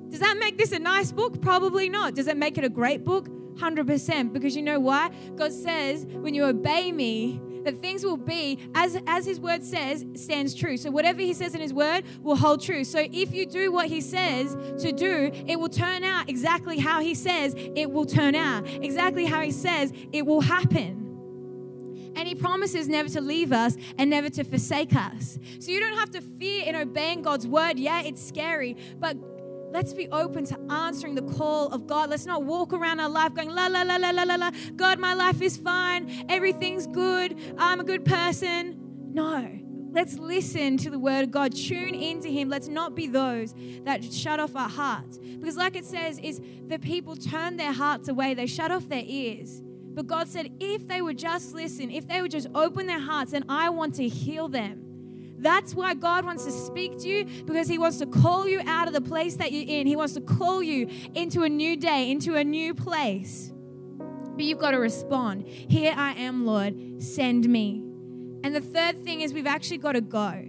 Does 0.10 0.22
that 0.22 0.38
make 0.40 0.58
this 0.58 0.72
a 0.72 0.80
nice 0.80 1.12
book? 1.12 1.40
Probably 1.40 1.88
not. 1.88 2.16
Does 2.16 2.26
it 2.26 2.36
make 2.36 2.58
it 2.58 2.64
a 2.64 2.70
great 2.70 3.06
book? 3.06 3.30
100%. 3.58 4.34
Because 4.34 4.56
you 4.56 4.64
know 4.64 4.80
why? 4.80 5.12
God 5.36 5.54
says, 5.54 6.08
when 6.08 6.34
you 6.34 6.46
obey 6.46 6.92
me, 6.92 7.40
that 7.68 7.82
things 7.82 8.06
will 8.06 8.18
be 8.18 8.58
as 8.76 8.98
as 9.08 9.26
his 9.26 9.42
word 9.42 9.62
says 9.62 10.06
stands 10.16 10.56
true. 10.56 10.78
So 10.78 10.90
whatever 10.90 11.20
he 11.20 11.34
says 11.34 11.54
in 11.54 11.60
his 11.60 11.74
word 11.74 12.06
will 12.24 12.38
hold 12.38 12.64
true. 12.64 12.86
So 12.86 13.06
if 13.12 13.34
you 13.34 13.46
do 13.46 13.74
what 13.74 13.88
he 13.88 14.00
says 14.00 14.56
to 14.82 14.94
do, 14.94 15.32
it 15.46 15.60
will 15.60 15.70
turn 15.70 16.06
out 16.06 16.30
exactly 16.30 16.80
how 16.80 17.02
he 17.02 17.14
says 17.14 17.54
it 17.58 17.92
will 17.92 18.06
turn 18.06 18.36
out. 18.36 18.66
Exactly 18.68 19.26
how 19.26 19.42
he 19.42 19.52
says 19.52 19.92
it 20.14 20.26
will 20.26 20.40
happen. 20.40 21.04
And 22.16 22.26
he 22.26 22.36
promises 22.36 22.88
never 22.88 23.10
to 23.10 23.22
leave 23.22 23.52
us 23.52 23.76
and 23.98 24.10
never 24.10 24.30
to 24.30 24.44
forsake 24.46 24.96
us. 24.96 25.38
So 25.60 25.70
you 25.72 25.80
don't 25.82 26.00
have 26.00 26.10
to 26.12 26.22
fear 26.22 26.66
in 26.66 26.76
obeying 26.76 27.22
God's 27.22 27.46
word. 27.46 27.78
Yeah, 27.78 28.02
it's 28.02 28.26
scary, 28.26 28.78
but 28.98 29.18
Let's 29.70 29.94
be 29.94 30.08
open 30.10 30.46
to 30.46 30.60
answering 30.72 31.16
the 31.16 31.22
call 31.22 31.68
of 31.68 31.88
God. 31.88 32.10
Let's 32.10 32.26
not 32.26 32.44
walk 32.44 32.74
around 32.74 33.00
our 33.00 33.10
life 33.10 33.34
going, 33.34 33.50
la, 33.50 33.68
la, 33.68 33.82
la, 33.82 33.98
la, 33.98 34.12
la, 34.12 34.24
la, 34.24 34.36
la. 34.36 34.52
God, 34.76 35.00
my 35.00 35.14
life 35.14 35.42
is 35.42 35.58
fine. 35.58 36.26
Everything's 36.30 36.88
good. 36.88 37.38
I'm 37.58 37.80
a 37.80 37.84
good 37.84 38.06
person. 38.06 38.78
No. 39.14 39.60
Let's 39.92 40.18
listen 40.18 40.78
to 40.78 40.90
the 40.90 41.00
word 41.00 41.24
of 41.24 41.32
God. 41.32 41.56
Tune 41.56 41.96
into 41.96 42.30
Him. 42.30 42.50
Let's 42.50 42.68
not 42.68 42.96
be 42.96 43.08
those 43.08 43.56
that 43.84 44.04
shut 44.04 44.40
off 44.40 44.56
our 44.56 44.70
hearts. 44.70 45.18
Because, 45.18 45.58
like 45.58 45.76
it 45.76 45.86
says, 45.86 46.20
is 46.20 46.42
the 46.68 46.80
people 46.80 47.16
turn 47.16 47.58
their 47.58 47.74
hearts 47.74 48.08
away, 48.08 48.34
they 48.34 48.48
shut 48.48 48.72
off 48.72 48.88
their 48.90 49.04
ears. 49.06 49.62
But 49.64 50.06
God 50.06 50.28
said, 50.28 50.52
if 50.60 50.88
they 50.88 51.02
would 51.02 51.18
just 51.18 51.56
listen, 51.56 51.90
if 51.90 52.08
they 52.08 52.22
would 52.22 52.30
just 52.30 52.48
open 52.54 52.86
their 52.86 53.00
hearts, 53.00 53.32
then 53.32 53.46
I 53.50 53.70
want 53.70 53.96
to 53.96 54.08
heal 54.08 54.48
them. 54.48 54.87
That's 55.40 55.76
why 55.76 55.94
God 55.94 56.26
wants 56.26 56.46
to 56.46 56.52
speak 56.52 56.98
to 57.00 57.08
you 57.08 57.26
because 57.46 57.68
He 57.68 57.78
wants 57.78 57.98
to 58.00 58.06
call 58.06 58.48
you 58.48 58.62
out 58.66 58.88
of 58.88 58.94
the 58.94 59.02
place 59.02 59.36
that 59.36 59.52
you're 59.52 59.66
in. 59.68 59.88
He 59.88 59.96
wants 59.96 60.14
to 60.14 60.22
call 60.22 60.64
you 60.64 60.90
into 61.14 61.44
a 61.44 61.50
new 61.50 61.78
day, 61.78 62.10
into 62.10 62.36
a 62.36 62.44
new 62.44 62.74
place. 62.74 63.52
But 64.00 64.44
you've 64.44 64.60
got 64.60 64.72
to 64.72 64.80
respond. 64.80 65.48
Here 65.48 65.94
I 65.96 66.14
am, 66.14 66.46
Lord, 66.46 67.02
send 67.02 67.48
me. 67.48 67.84
And 68.44 68.56
the 68.56 68.62
third 68.62 69.04
thing 69.04 69.22
is 69.22 69.34
we've 69.34 69.48
actually 69.48 69.80
got 69.80 69.94
to 69.94 70.02
go. 70.02 70.46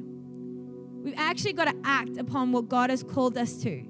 We've 1.02 1.14
actually 1.16 1.54
got 1.54 1.66
to 1.66 1.74
act 1.84 2.18
upon 2.18 2.52
what 2.52 2.68
God 2.68 2.90
has 2.90 3.02
called 3.02 3.38
us 3.38 3.56
to. 3.62 3.82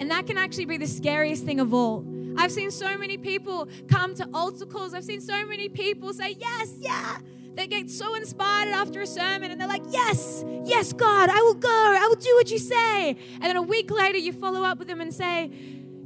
And 0.00 0.10
that 0.10 0.26
can 0.26 0.38
actually 0.38 0.66
be 0.66 0.76
the 0.76 0.86
scariest 0.86 1.44
thing 1.44 1.60
of 1.60 1.74
all. 1.74 2.06
I've 2.38 2.52
seen 2.52 2.70
so 2.70 2.96
many 2.96 3.18
people 3.18 3.68
come 3.88 4.14
to 4.14 4.28
altar 4.32 4.64
calls. 4.64 4.94
I've 4.94 5.04
seen 5.04 5.20
so 5.20 5.44
many 5.46 5.68
people 5.68 6.12
say, 6.12 6.36
Yes, 6.38 6.76
yeah, 6.78 7.18
they 7.58 7.66
get 7.66 7.90
so 7.90 8.14
inspired 8.14 8.68
after 8.68 9.00
a 9.00 9.06
sermon 9.06 9.50
and 9.50 9.60
they're 9.60 9.68
like, 9.68 9.82
Yes, 9.90 10.44
yes, 10.64 10.92
God, 10.92 11.28
I 11.28 11.40
will 11.42 11.54
go. 11.54 11.68
I 11.68 12.06
will 12.08 12.16
do 12.16 12.34
what 12.36 12.50
you 12.50 12.58
say. 12.58 13.10
And 13.10 13.42
then 13.42 13.56
a 13.56 13.62
week 13.62 13.90
later, 13.90 14.18
you 14.18 14.32
follow 14.32 14.62
up 14.62 14.78
with 14.78 14.88
them 14.88 15.00
and 15.00 15.12
say, 15.12 15.50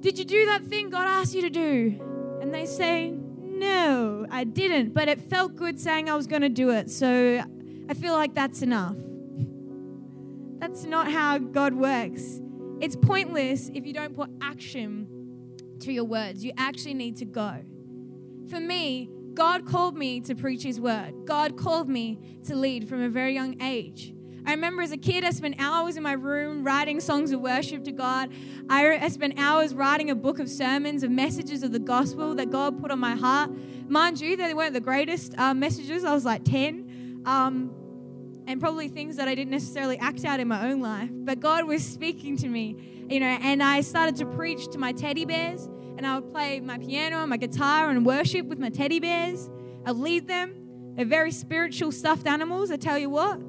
Did 0.00 0.18
you 0.18 0.24
do 0.24 0.46
that 0.46 0.64
thing 0.64 0.90
God 0.90 1.06
asked 1.06 1.34
you 1.34 1.42
to 1.42 1.50
do? 1.50 2.00
And 2.40 2.54
they 2.54 2.64
say, 2.66 3.10
No, 3.10 4.26
I 4.30 4.44
didn't, 4.44 4.94
but 4.94 5.08
it 5.08 5.20
felt 5.20 5.56
good 5.56 5.78
saying 5.78 6.08
I 6.08 6.16
was 6.16 6.26
going 6.26 6.42
to 6.42 6.48
do 6.48 6.70
it. 6.70 6.90
So 6.90 7.44
I 7.88 7.94
feel 7.94 8.14
like 8.14 8.34
that's 8.34 8.62
enough. 8.62 8.96
That's 10.58 10.84
not 10.84 11.10
how 11.10 11.38
God 11.38 11.74
works. 11.74 12.40
It's 12.80 12.96
pointless 12.96 13.70
if 13.74 13.84
you 13.84 13.92
don't 13.92 14.14
put 14.14 14.30
action 14.40 15.06
to 15.80 15.92
your 15.92 16.04
words. 16.04 16.44
You 16.44 16.52
actually 16.56 16.94
need 16.94 17.16
to 17.18 17.24
go. 17.24 17.62
For 18.48 18.60
me, 18.60 19.10
God 19.34 19.66
called 19.66 19.96
me 19.96 20.20
to 20.22 20.34
preach 20.34 20.62
His 20.62 20.80
word. 20.80 21.24
God 21.24 21.56
called 21.56 21.88
me 21.88 22.18
to 22.44 22.54
lead 22.54 22.88
from 22.88 23.02
a 23.02 23.08
very 23.08 23.34
young 23.34 23.60
age. 23.62 24.14
I 24.44 24.50
remember 24.50 24.82
as 24.82 24.90
a 24.90 24.96
kid, 24.96 25.22
I 25.22 25.30
spent 25.30 25.56
hours 25.58 25.96
in 25.96 26.02
my 26.02 26.12
room 26.12 26.64
writing 26.64 27.00
songs 27.00 27.30
of 27.30 27.40
worship 27.40 27.84
to 27.84 27.92
God. 27.92 28.30
I 28.68 29.08
spent 29.08 29.38
hours 29.38 29.72
writing 29.72 30.10
a 30.10 30.16
book 30.16 30.40
of 30.40 30.48
sermons, 30.48 31.04
of 31.04 31.10
messages 31.12 31.62
of 31.62 31.70
the 31.70 31.78
gospel 31.78 32.34
that 32.34 32.50
God 32.50 32.80
put 32.80 32.90
on 32.90 32.98
my 32.98 33.14
heart. 33.14 33.50
Mind 33.88 34.20
you, 34.20 34.36
they 34.36 34.52
weren't 34.52 34.74
the 34.74 34.80
greatest 34.80 35.38
uh, 35.38 35.54
messages. 35.54 36.04
I 36.04 36.12
was 36.12 36.24
like 36.24 36.44
10. 36.44 37.22
Um, 37.24 37.72
and 38.46 38.60
probably 38.60 38.88
things 38.88 39.16
that 39.16 39.28
I 39.28 39.34
didn't 39.36 39.52
necessarily 39.52 39.98
act 39.98 40.24
out 40.24 40.40
in 40.40 40.48
my 40.48 40.68
own 40.68 40.80
life. 40.80 41.10
But 41.12 41.38
God 41.38 41.64
was 41.64 41.84
speaking 41.84 42.36
to 42.38 42.48
me, 42.48 42.76
you 43.08 43.20
know, 43.20 43.26
and 43.26 43.62
I 43.62 43.82
started 43.82 44.16
to 44.16 44.26
preach 44.26 44.68
to 44.72 44.78
my 44.78 44.92
teddy 44.92 45.24
bears 45.24 45.68
and 45.96 46.06
I 46.06 46.18
would 46.18 46.32
play 46.32 46.60
my 46.60 46.78
piano 46.78 47.20
and 47.20 47.30
my 47.30 47.36
guitar 47.36 47.90
and 47.90 48.04
worship 48.04 48.46
with 48.46 48.58
my 48.58 48.70
teddy 48.70 49.00
bears. 49.00 49.50
I'd 49.84 49.96
lead 49.96 50.28
them. 50.28 50.54
They're 50.96 51.04
very 51.04 51.32
spiritual 51.32 51.92
stuffed 51.92 52.26
animals, 52.26 52.70
I 52.70 52.76
tell 52.76 52.98
you 52.98 53.10
what. 53.10 53.40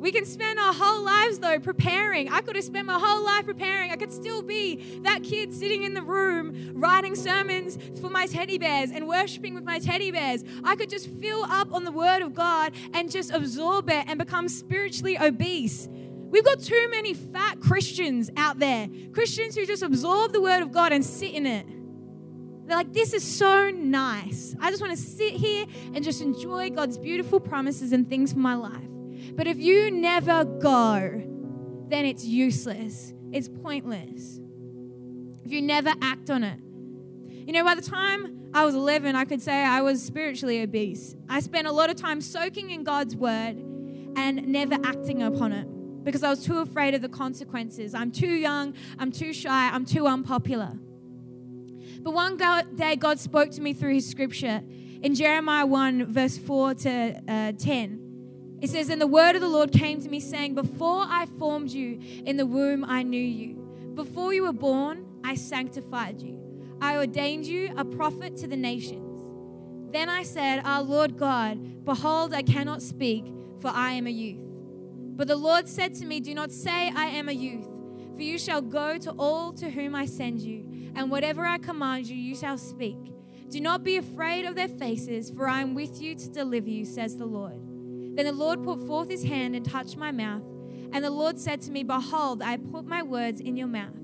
We 0.00 0.12
can 0.12 0.24
spend 0.24 0.58
our 0.58 0.72
whole 0.72 1.02
lives, 1.02 1.40
though, 1.40 1.60
preparing. 1.60 2.30
I 2.32 2.40
could 2.40 2.56
have 2.56 2.64
spent 2.64 2.86
my 2.86 2.98
whole 2.98 3.22
life 3.22 3.44
preparing. 3.44 3.90
I 3.90 3.96
could 3.96 4.10
still 4.10 4.42
be 4.42 4.98
that 5.02 5.22
kid 5.22 5.52
sitting 5.52 5.82
in 5.82 5.92
the 5.92 6.00
room 6.00 6.72
writing 6.72 7.14
sermons 7.14 7.76
for 8.00 8.08
my 8.08 8.24
teddy 8.24 8.56
bears 8.56 8.90
and 8.90 9.06
worshiping 9.06 9.54
with 9.54 9.64
my 9.64 9.78
teddy 9.78 10.10
bears. 10.10 10.42
I 10.64 10.74
could 10.74 10.88
just 10.88 11.10
fill 11.10 11.42
up 11.44 11.74
on 11.74 11.84
the 11.84 11.92
Word 11.92 12.22
of 12.22 12.34
God 12.34 12.72
and 12.94 13.10
just 13.10 13.30
absorb 13.30 13.90
it 13.90 14.06
and 14.08 14.18
become 14.18 14.48
spiritually 14.48 15.18
obese. 15.18 15.86
We've 16.30 16.44
got 16.44 16.60
too 16.60 16.88
many 16.90 17.12
fat 17.12 17.60
Christians 17.60 18.30
out 18.36 18.60
there. 18.60 18.88
Christians 19.12 19.56
who 19.56 19.66
just 19.66 19.82
absorb 19.82 20.32
the 20.32 20.40
word 20.40 20.62
of 20.62 20.70
God 20.70 20.92
and 20.92 21.04
sit 21.04 21.34
in 21.34 21.44
it. 21.44 21.66
They're 22.66 22.76
like, 22.76 22.92
this 22.92 23.12
is 23.12 23.24
so 23.24 23.70
nice. 23.70 24.54
I 24.60 24.70
just 24.70 24.80
want 24.80 24.96
to 24.96 25.02
sit 25.02 25.34
here 25.34 25.66
and 25.92 26.04
just 26.04 26.22
enjoy 26.22 26.70
God's 26.70 26.98
beautiful 26.98 27.40
promises 27.40 27.92
and 27.92 28.08
things 28.08 28.32
for 28.32 28.38
my 28.38 28.54
life. 28.54 28.86
But 29.34 29.48
if 29.48 29.58
you 29.58 29.90
never 29.90 30.44
go, 30.44 31.20
then 31.88 32.06
it's 32.06 32.24
useless, 32.24 33.12
it's 33.32 33.48
pointless. 33.48 34.38
If 35.44 35.50
you 35.50 35.60
never 35.60 35.92
act 36.00 36.30
on 36.30 36.44
it. 36.44 36.60
You 37.28 37.52
know, 37.52 37.64
by 37.64 37.74
the 37.74 37.82
time 37.82 38.50
I 38.54 38.64
was 38.64 38.76
11, 38.76 39.16
I 39.16 39.24
could 39.24 39.42
say 39.42 39.64
I 39.64 39.80
was 39.80 40.00
spiritually 40.00 40.62
obese. 40.62 41.16
I 41.28 41.40
spent 41.40 41.66
a 41.66 41.72
lot 41.72 41.90
of 41.90 41.96
time 41.96 42.20
soaking 42.20 42.70
in 42.70 42.84
God's 42.84 43.16
word 43.16 43.56
and 44.16 44.46
never 44.46 44.76
acting 44.84 45.24
upon 45.24 45.52
it 45.52 45.66
because 46.02 46.22
I 46.22 46.30
was 46.30 46.44
too 46.44 46.58
afraid 46.58 46.94
of 46.94 47.02
the 47.02 47.08
consequences. 47.08 47.94
I'm 47.94 48.10
too 48.10 48.26
young, 48.26 48.74
I'm 48.98 49.12
too 49.12 49.32
shy, 49.32 49.70
I'm 49.72 49.84
too 49.84 50.06
unpopular. 50.06 50.72
But 52.02 52.12
one 52.12 52.36
day, 52.36 52.96
God 52.96 53.18
spoke 53.18 53.50
to 53.52 53.60
me 53.60 53.74
through 53.74 53.94
his 53.94 54.08
scripture 54.08 54.62
in 55.02 55.14
Jeremiah 55.14 55.66
1, 55.66 56.06
verse 56.06 56.38
4 56.38 56.74
to 56.74 57.22
uh, 57.28 57.52
10. 57.52 58.58
It 58.62 58.70
says, 58.70 58.88
And 58.88 59.00
the 59.00 59.06
word 59.06 59.34
of 59.34 59.42
the 59.42 59.48
Lord 59.48 59.72
came 59.72 60.00
to 60.00 60.08
me, 60.08 60.20
saying, 60.20 60.54
Before 60.54 61.04
I 61.06 61.26
formed 61.38 61.70
you 61.70 62.00
in 62.24 62.36
the 62.36 62.46
womb, 62.46 62.84
I 62.86 63.02
knew 63.02 63.20
you. 63.20 63.54
Before 63.94 64.32
you 64.32 64.44
were 64.44 64.52
born, 64.52 65.06
I 65.24 65.34
sanctified 65.34 66.22
you. 66.22 66.38
I 66.80 66.96
ordained 66.96 67.46
you 67.46 67.74
a 67.76 67.84
prophet 67.84 68.36
to 68.38 68.46
the 68.46 68.56
nations. 68.56 69.06
Then 69.92 70.08
I 70.08 70.22
said, 70.22 70.62
Our 70.64 70.82
Lord 70.82 71.18
God, 71.18 71.84
behold, 71.84 72.32
I 72.32 72.42
cannot 72.42 72.80
speak, 72.80 73.24
for 73.60 73.68
I 73.68 73.92
am 73.92 74.06
a 74.06 74.10
youth. 74.10 74.49
But 75.20 75.28
the 75.28 75.36
Lord 75.36 75.68
said 75.68 75.94
to 75.96 76.06
me, 76.06 76.20
Do 76.20 76.34
not 76.34 76.50
say, 76.50 76.90
I 76.96 77.04
am 77.04 77.28
a 77.28 77.32
youth, 77.32 77.68
for 78.14 78.22
you 78.22 78.38
shall 78.38 78.62
go 78.62 78.96
to 78.96 79.10
all 79.18 79.52
to 79.52 79.68
whom 79.68 79.94
I 79.94 80.06
send 80.06 80.40
you, 80.40 80.64
and 80.94 81.10
whatever 81.10 81.44
I 81.44 81.58
command 81.58 82.06
you, 82.06 82.16
you 82.16 82.34
shall 82.34 82.56
speak. 82.56 82.96
Do 83.50 83.60
not 83.60 83.84
be 83.84 83.98
afraid 83.98 84.46
of 84.46 84.54
their 84.54 84.66
faces, 84.66 85.30
for 85.30 85.46
I 85.46 85.60
am 85.60 85.74
with 85.74 86.00
you 86.00 86.14
to 86.14 86.30
deliver 86.30 86.70
you, 86.70 86.86
says 86.86 87.18
the 87.18 87.26
Lord. 87.26 87.60
Then 88.16 88.24
the 88.24 88.32
Lord 88.32 88.64
put 88.64 88.78
forth 88.86 89.10
his 89.10 89.22
hand 89.22 89.54
and 89.54 89.62
touched 89.62 89.98
my 89.98 90.10
mouth. 90.10 90.42
And 90.90 91.04
the 91.04 91.10
Lord 91.10 91.38
said 91.38 91.60
to 91.62 91.70
me, 91.70 91.82
Behold, 91.82 92.40
I 92.40 92.56
put 92.56 92.86
my 92.86 93.02
words 93.02 93.42
in 93.42 93.58
your 93.58 93.68
mouth. 93.68 94.00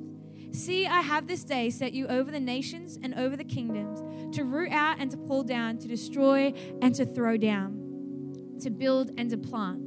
See, 0.51 0.87
I 0.87 1.01
have 1.01 1.29
this 1.29 1.45
day 1.45 1.71
set 1.71 1.95
you 1.95 2.09
over 2.09 2.31
the 2.31 2.41
nations 2.41 2.99
and 3.03 3.15
over 3.15 3.39
the 3.39 3.45
kingdoms, 3.45 4.03
to 4.37 4.45
root 4.45 4.71
out 4.71 4.99
and 5.01 5.11
to 5.11 5.17
pull 5.17 5.45
down, 5.45 5.79
to 5.79 5.89
destroy 5.89 6.53
and 6.83 6.95
to 6.95 7.07
throw 7.07 7.39
down, 7.39 8.59
to 8.61 8.69
build 8.69 9.13
and 9.17 9.31
to 9.31 9.39
plant. 9.39 9.86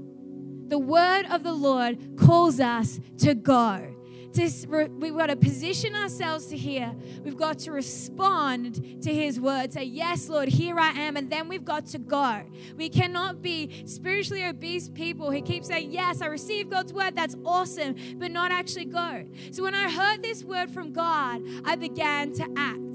The 0.70 0.80
word 0.80 1.26
of 1.30 1.44
the 1.44 1.54
Lord 1.54 2.18
calls 2.18 2.60
us 2.60 3.00
to 3.20 3.34
go 3.36 3.96
to, 4.34 4.88
we've 5.00 5.16
got 5.16 5.28
to 5.28 5.36
position 5.36 5.96
ourselves 5.96 6.48
to 6.48 6.58
hear. 6.58 6.94
We've 7.24 7.38
got 7.38 7.60
to 7.60 7.72
respond 7.72 9.02
to 9.04 9.14
His 9.14 9.40
word. 9.40 9.74
Say, 9.74 9.84
Yes, 9.84 10.30
Lord, 10.30 10.50
here 10.50 10.80
I 10.80 10.90
am. 10.90 11.18
And 11.18 11.30
then 11.30 11.48
we've 11.48 11.66
got 11.66 11.88
to 11.88 11.98
go. 12.00 12.44
We 12.78 12.90
cannot 12.90 13.42
be 13.42 13.84
spiritually 13.86 14.46
obese 14.46 14.90
people 14.90 15.32
who 15.32 15.42
keep 15.42 15.66
saying, 15.66 15.92
Yes, 15.92 16.22
I 16.22 16.28
receive 16.28 16.70
God's 16.70 16.94
word. 16.94 17.16
That's 17.16 17.36
awesome, 17.46 17.96
but 18.18 18.32
not 18.32 18.52
actually 18.52 18.86
go. 18.86 19.26
So 19.52 19.64
when 19.64 19.76
I 19.76 19.90
heard 19.90 20.22
this 20.22 20.44
word 20.44 20.70
from 20.70 20.94
God, 20.94 21.42
I 21.66 21.76
began 21.76 22.34
to 22.34 22.48
act. 22.56 22.89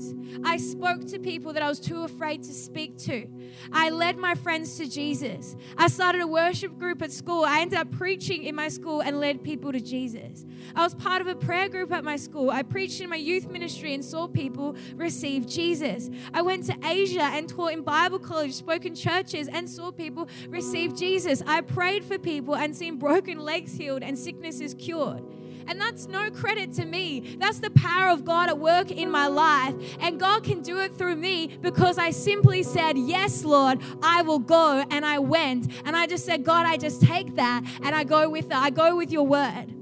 I 0.44 0.56
spoke 0.56 1.06
to 1.08 1.18
people 1.18 1.52
that 1.52 1.62
I 1.62 1.68
was 1.68 1.80
too 1.80 2.02
afraid 2.04 2.42
to 2.44 2.52
speak 2.52 2.98
to. 2.98 3.26
I 3.72 3.90
led 3.90 4.16
my 4.16 4.34
friends 4.34 4.76
to 4.78 4.88
Jesus. 4.88 5.56
I 5.76 5.88
started 5.88 6.20
a 6.20 6.26
worship 6.26 6.78
group 6.78 7.02
at 7.02 7.12
school. 7.12 7.44
I 7.44 7.60
ended 7.60 7.78
up 7.78 7.90
preaching 7.92 8.44
in 8.44 8.54
my 8.54 8.68
school 8.68 9.00
and 9.00 9.20
led 9.20 9.42
people 9.42 9.72
to 9.72 9.80
Jesus. 9.80 10.44
I 10.74 10.82
was 10.82 10.94
part 10.94 11.20
of 11.20 11.26
a 11.26 11.34
prayer 11.34 11.68
group 11.68 11.92
at 11.92 12.04
my 12.04 12.16
school. 12.16 12.50
I 12.50 12.62
preached 12.62 13.00
in 13.00 13.08
my 13.08 13.16
youth 13.16 13.48
ministry 13.48 13.94
and 13.94 14.04
saw 14.04 14.26
people 14.26 14.76
receive 14.96 15.46
Jesus. 15.46 16.10
I 16.32 16.42
went 16.42 16.66
to 16.66 16.76
Asia 16.84 17.22
and 17.22 17.48
taught 17.48 17.72
in 17.72 17.82
Bible 17.82 18.18
college, 18.18 18.54
spoke 18.54 18.84
in 18.84 18.94
churches, 18.94 19.48
and 19.48 19.68
saw 19.68 19.92
people 19.92 20.28
receive 20.48 20.96
Jesus. 20.96 21.42
I 21.46 21.60
prayed 21.60 22.04
for 22.04 22.18
people 22.18 22.56
and 22.56 22.76
seen 22.76 22.96
broken 22.96 23.38
legs 23.38 23.74
healed 23.74 24.02
and 24.02 24.18
sicknesses 24.18 24.74
cured. 24.74 25.22
And 25.66 25.80
that's 25.80 26.06
no 26.08 26.30
credit 26.30 26.72
to 26.74 26.84
me. 26.84 27.36
That's 27.38 27.58
the 27.58 27.70
power 27.70 28.10
of 28.10 28.24
God 28.24 28.48
at 28.48 28.58
work 28.58 28.90
in 28.90 29.10
my 29.10 29.26
life. 29.26 29.74
And 30.00 30.18
God 30.20 30.44
can 30.44 30.62
do 30.62 30.80
it 30.80 30.96
through 30.96 31.16
me 31.16 31.58
because 31.60 31.98
I 31.98 32.10
simply 32.10 32.62
said, 32.62 32.98
Yes, 32.98 33.44
Lord, 33.44 33.80
I 34.02 34.22
will 34.22 34.38
go. 34.38 34.84
And 34.90 35.04
I 35.04 35.18
went. 35.18 35.72
And 35.84 35.96
I 35.96 36.06
just 36.06 36.24
said, 36.24 36.44
God, 36.44 36.66
I 36.66 36.76
just 36.76 37.02
take 37.02 37.36
that 37.36 37.64
and 37.82 37.94
I 37.94 38.04
go 38.04 38.28
with 38.28 38.46
it. 38.46 38.54
I 38.54 38.70
go 38.70 38.96
with 38.96 39.10
your 39.10 39.26
word. 39.26 39.74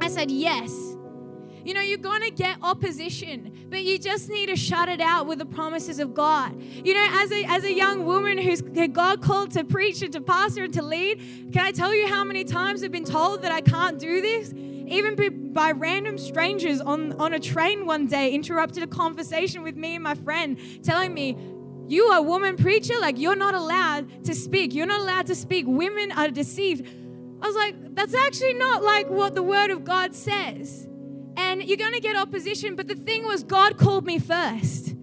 I 0.00 0.08
said, 0.08 0.30
Yes. 0.30 0.96
You 1.66 1.74
know, 1.74 1.80
you're 1.80 1.98
going 1.98 2.22
to 2.22 2.30
get 2.30 2.58
opposition, 2.62 3.66
but 3.68 3.82
you 3.82 3.98
just 3.98 4.28
need 4.28 4.46
to 4.50 4.54
shut 4.54 4.88
it 4.88 5.00
out 5.00 5.26
with 5.26 5.40
the 5.40 5.46
promises 5.46 5.98
of 5.98 6.14
God. 6.14 6.62
You 6.62 6.94
know, 6.94 7.08
as 7.10 7.32
a, 7.32 7.44
as 7.46 7.64
a 7.64 7.72
young 7.72 8.06
woman 8.06 8.38
who's 8.38 8.62
God 8.62 9.20
called 9.20 9.50
to 9.54 9.64
preach 9.64 10.00
and 10.00 10.12
to 10.12 10.20
pastor 10.20 10.62
and 10.62 10.74
to 10.74 10.82
lead, 10.82 11.50
can 11.52 11.64
I 11.64 11.72
tell 11.72 11.92
you 11.92 12.06
how 12.06 12.22
many 12.22 12.44
times 12.44 12.84
I've 12.84 12.92
been 12.92 13.04
told 13.04 13.42
that 13.42 13.50
I 13.50 13.62
can't 13.62 13.98
do 13.98 14.20
this? 14.20 14.54
Even 14.88 15.52
by 15.52 15.72
random 15.72 16.18
strangers 16.18 16.80
on, 16.80 17.12
on 17.14 17.34
a 17.34 17.40
train 17.40 17.86
one 17.86 18.06
day 18.06 18.32
interrupted 18.32 18.82
a 18.82 18.86
conversation 18.86 19.62
with 19.62 19.76
me 19.76 19.94
and 19.94 20.04
my 20.04 20.14
friend 20.14 20.58
telling 20.82 21.12
me 21.12 21.36
you 21.88 22.04
are 22.06 22.18
a 22.18 22.22
woman 22.22 22.56
preacher 22.56 22.94
like 23.00 23.18
you're 23.18 23.36
not 23.36 23.54
allowed 23.54 24.24
to 24.24 24.34
speak. 24.34 24.74
You're 24.74 24.86
not 24.86 25.00
allowed 25.00 25.26
to 25.26 25.36
speak. 25.36 25.66
Women 25.68 26.10
are 26.10 26.28
deceived. 26.28 26.84
I 27.40 27.46
was 27.46 27.54
like 27.54 27.94
that's 27.94 28.14
actually 28.14 28.54
not 28.54 28.82
like 28.82 29.08
what 29.08 29.34
the 29.34 29.42
word 29.42 29.70
of 29.70 29.84
god 29.84 30.14
says. 30.14 30.88
And 31.36 31.62
you're 31.62 31.76
going 31.76 31.92
to 31.92 32.00
get 32.00 32.16
opposition 32.16 32.74
but 32.74 32.88
the 32.88 32.96
thing 32.96 33.24
was 33.24 33.44
god 33.44 33.76
called 33.76 34.04
me 34.04 34.18
first 34.18 34.95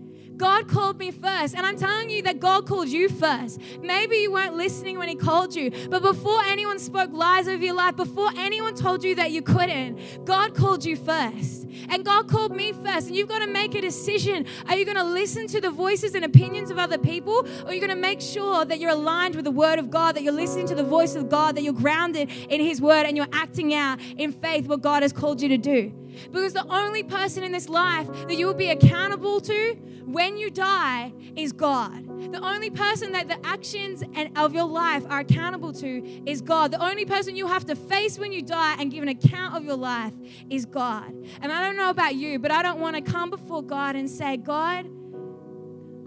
God 0.44 0.68
called 0.68 0.98
me 1.00 1.10
first. 1.10 1.56
And 1.56 1.66
I'm 1.66 1.78
telling 1.78 2.10
you 2.10 2.22
that 2.24 2.42
God 2.42 2.68
called 2.68 2.90
you 2.90 3.08
first. 3.08 3.62
Maybe 3.82 4.18
you 4.18 4.30
weren't 4.30 4.56
listening 4.56 4.98
when 4.98 5.08
He 5.08 5.16
called 5.16 5.56
you, 5.56 5.72
but 5.90 6.02
before 6.02 6.42
anyone 6.42 6.80
spoke 6.80 7.14
lies 7.14 7.48
over 7.48 7.64
your 7.64 7.76
life, 7.76 7.96
before 7.96 8.30
anyone 8.36 8.76
told 8.76 9.06
you 9.06 9.16
that 9.16 9.32
you 9.32 9.42
couldn't, 9.42 10.26
God 10.26 10.54
called 10.54 10.84
you 10.84 10.98
first. 10.98 11.66
And 11.88 12.04
God 12.04 12.28
called 12.28 12.54
me 12.54 12.74
first. 12.74 13.08
And 13.08 13.16
you've 13.16 13.30
got 13.30 13.40
to 13.40 13.48
make 13.48 13.74
a 13.74 13.80
decision. 13.80 14.46
Are 14.68 14.76
you 14.76 14.84
going 14.84 14.98
to 14.98 15.06
listen 15.06 15.48
to 15.48 15.62
the 15.62 15.72
voices 15.72 16.14
and 16.14 16.26
opinions 16.26 16.70
of 16.72 16.78
other 16.78 16.98
people? 16.98 17.48
Or 17.64 17.70
are 17.70 17.74
you 17.74 17.80
going 17.80 17.90
to 17.90 17.96
make 17.96 18.20
sure 18.20 18.66
that 18.66 18.82
you're 18.82 18.92
aligned 18.92 19.36
with 19.36 19.46
the 19.46 19.52
Word 19.52 19.80
of 19.80 19.90
God, 19.90 20.18
that 20.18 20.24
you're 20.24 20.34
listening 20.34 20.68
to 20.68 20.76
the 20.76 20.84
voice 20.84 21.16
of 21.16 21.30
God, 21.30 21.56
that 21.56 21.64
you're 21.64 21.72
grounded 21.72 22.30
in 22.50 22.60
His 22.60 22.82
Word, 22.82 23.06
and 23.06 23.16
you're 23.16 23.32
acting 23.32 23.74
out 23.74 23.98
in 24.18 24.34
faith 24.34 24.68
what 24.68 24.82
God 24.82 25.04
has 25.04 25.14
called 25.14 25.42
you 25.42 25.48
to 25.48 25.58
do? 25.58 25.94
Because 26.32 26.54
the 26.54 26.66
only 26.68 27.04
person 27.04 27.44
in 27.44 27.52
this 27.52 27.70
life 27.70 28.08
that 28.28 28.36
you 28.36 28.48
will 28.48 28.54
be 28.54 28.70
accountable 28.70 29.42
to 29.42 29.76
when 30.06 30.38
you 30.38 30.50
die 30.50 31.14
is 31.36 31.52
God. 31.52 32.06
The 32.32 32.40
only 32.44 32.70
person 32.70 33.12
that 33.14 33.28
the 33.28 33.38
actions 33.46 34.04
and 34.14 34.38
of 34.38 34.54
your 34.54 34.68
life 34.68 35.06
are 35.10 35.20
accountable 35.20 35.74
to 35.74 36.24
is 36.26 36.42
God. 36.42 36.72
The 36.72 36.84
only 36.84 37.06
person 37.06 37.36
you 37.36 37.48
have 37.48 37.66
to 37.66 37.76
face 37.76 38.18
when 38.18 38.32
you 38.32 38.42
die 38.42 38.76
and 38.80 38.92
give 38.92 39.04
an 39.04 39.10
account 39.10 39.56
of 39.56 39.64
your 39.64 39.76
life 39.76 40.14
is 40.50 40.66
God. 40.66 41.14
And 41.42 41.52
I 41.52 41.62
don't 41.64 41.78
know 41.78 41.90
about 41.90 42.16
you, 42.16 42.40
but 42.40 42.52
I 42.52 42.62
don't 42.62 42.80
want 42.80 42.96
to 42.96 43.02
come 43.02 43.30
before 43.30 43.64
God 43.64 43.96
and 43.96 44.10
say, 44.10 44.38
God, 44.38 44.90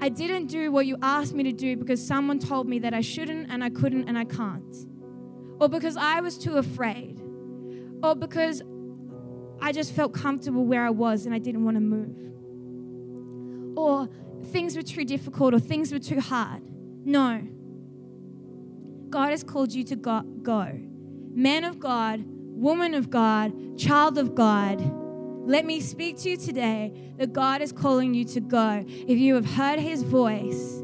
I 0.01 0.09
didn't 0.09 0.47
do 0.47 0.71
what 0.71 0.87
you 0.87 0.99
asked 1.01 1.35
me 1.35 1.43
to 1.45 1.53
do 1.53 1.77
because 1.77 2.05
someone 2.07 2.39
told 2.39 2.69
me 2.69 2.79
that 2.81 2.93
I 2.93 3.01
shouldn't 3.01 3.51
and 3.51 3.65
I 3.65 3.71
couldn't 3.71 4.09
and 4.09 4.19
I 4.19 4.25
can't. 4.25 4.77
Or 5.59 5.69
because 5.69 5.97
I 5.97 6.21
was 6.21 6.37
too 6.37 6.57
afraid. 6.59 7.21
Or 8.03 8.15
because 8.15 8.63
I 9.61 9.73
just 9.73 9.93
felt 9.93 10.13
comfortable 10.13 10.65
where 10.65 10.85
I 10.85 10.91
was 10.91 11.27
and 11.27 11.35
I 11.35 11.39
didn't 11.39 11.65
want 11.65 11.77
to 11.77 11.81
move. 11.81 13.77
Or 13.77 14.09
things 14.47 14.77
were 14.77 14.83
too 14.83 15.05
difficult 15.05 15.55
or 15.55 15.59
things 15.59 15.93
were 15.93 15.99
too 15.99 16.21
hard. 16.21 16.63
No. 17.05 17.43
God 19.11 19.31
has 19.31 19.43
called 19.43 19.73
you 19.73 19.85
to 19.85 19.97
go. 19.97 20.21
go. 20.21 20.73
Man 21.35 21.65
of 21.65 21.79
God, 21.79 22.25
woman 22.27 22.95
of 22.95 23.11
God, 23.11 23.79
child 23.79 24.19
of 24.19 24.35
God. 24.35 24.81
Let 25.47 25.65
me 25.65 25.81
speak 25.81 26.19
to 26.19 26.31
you 26.31 26.37
today 26.37 26.93
that 27.19 27.33
God 27.33 27.63
is 27.63 27.73
calling 27.73 28.15
you 28.15 28.25
to 28.25 28.41
go. 28.41 28.85
If 28.87 29.19
you 29.19 29.35
have 29.37 29.47
heard 29.47 29.79
his 29.79 30.03
voice, 30.03 30.83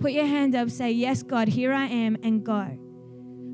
put 0.00 0.12
your 0.12 0.24
hand 0.26 0.54
up, 0.54 0.70
say, 0.70 0.90
Yes, 0.90 1.22
God, 1.22 1.48
here 1.48 1.72
I 1.72 1.86
am, 1.86 2.16
and 2.22 2.42
go. 2.42 2.78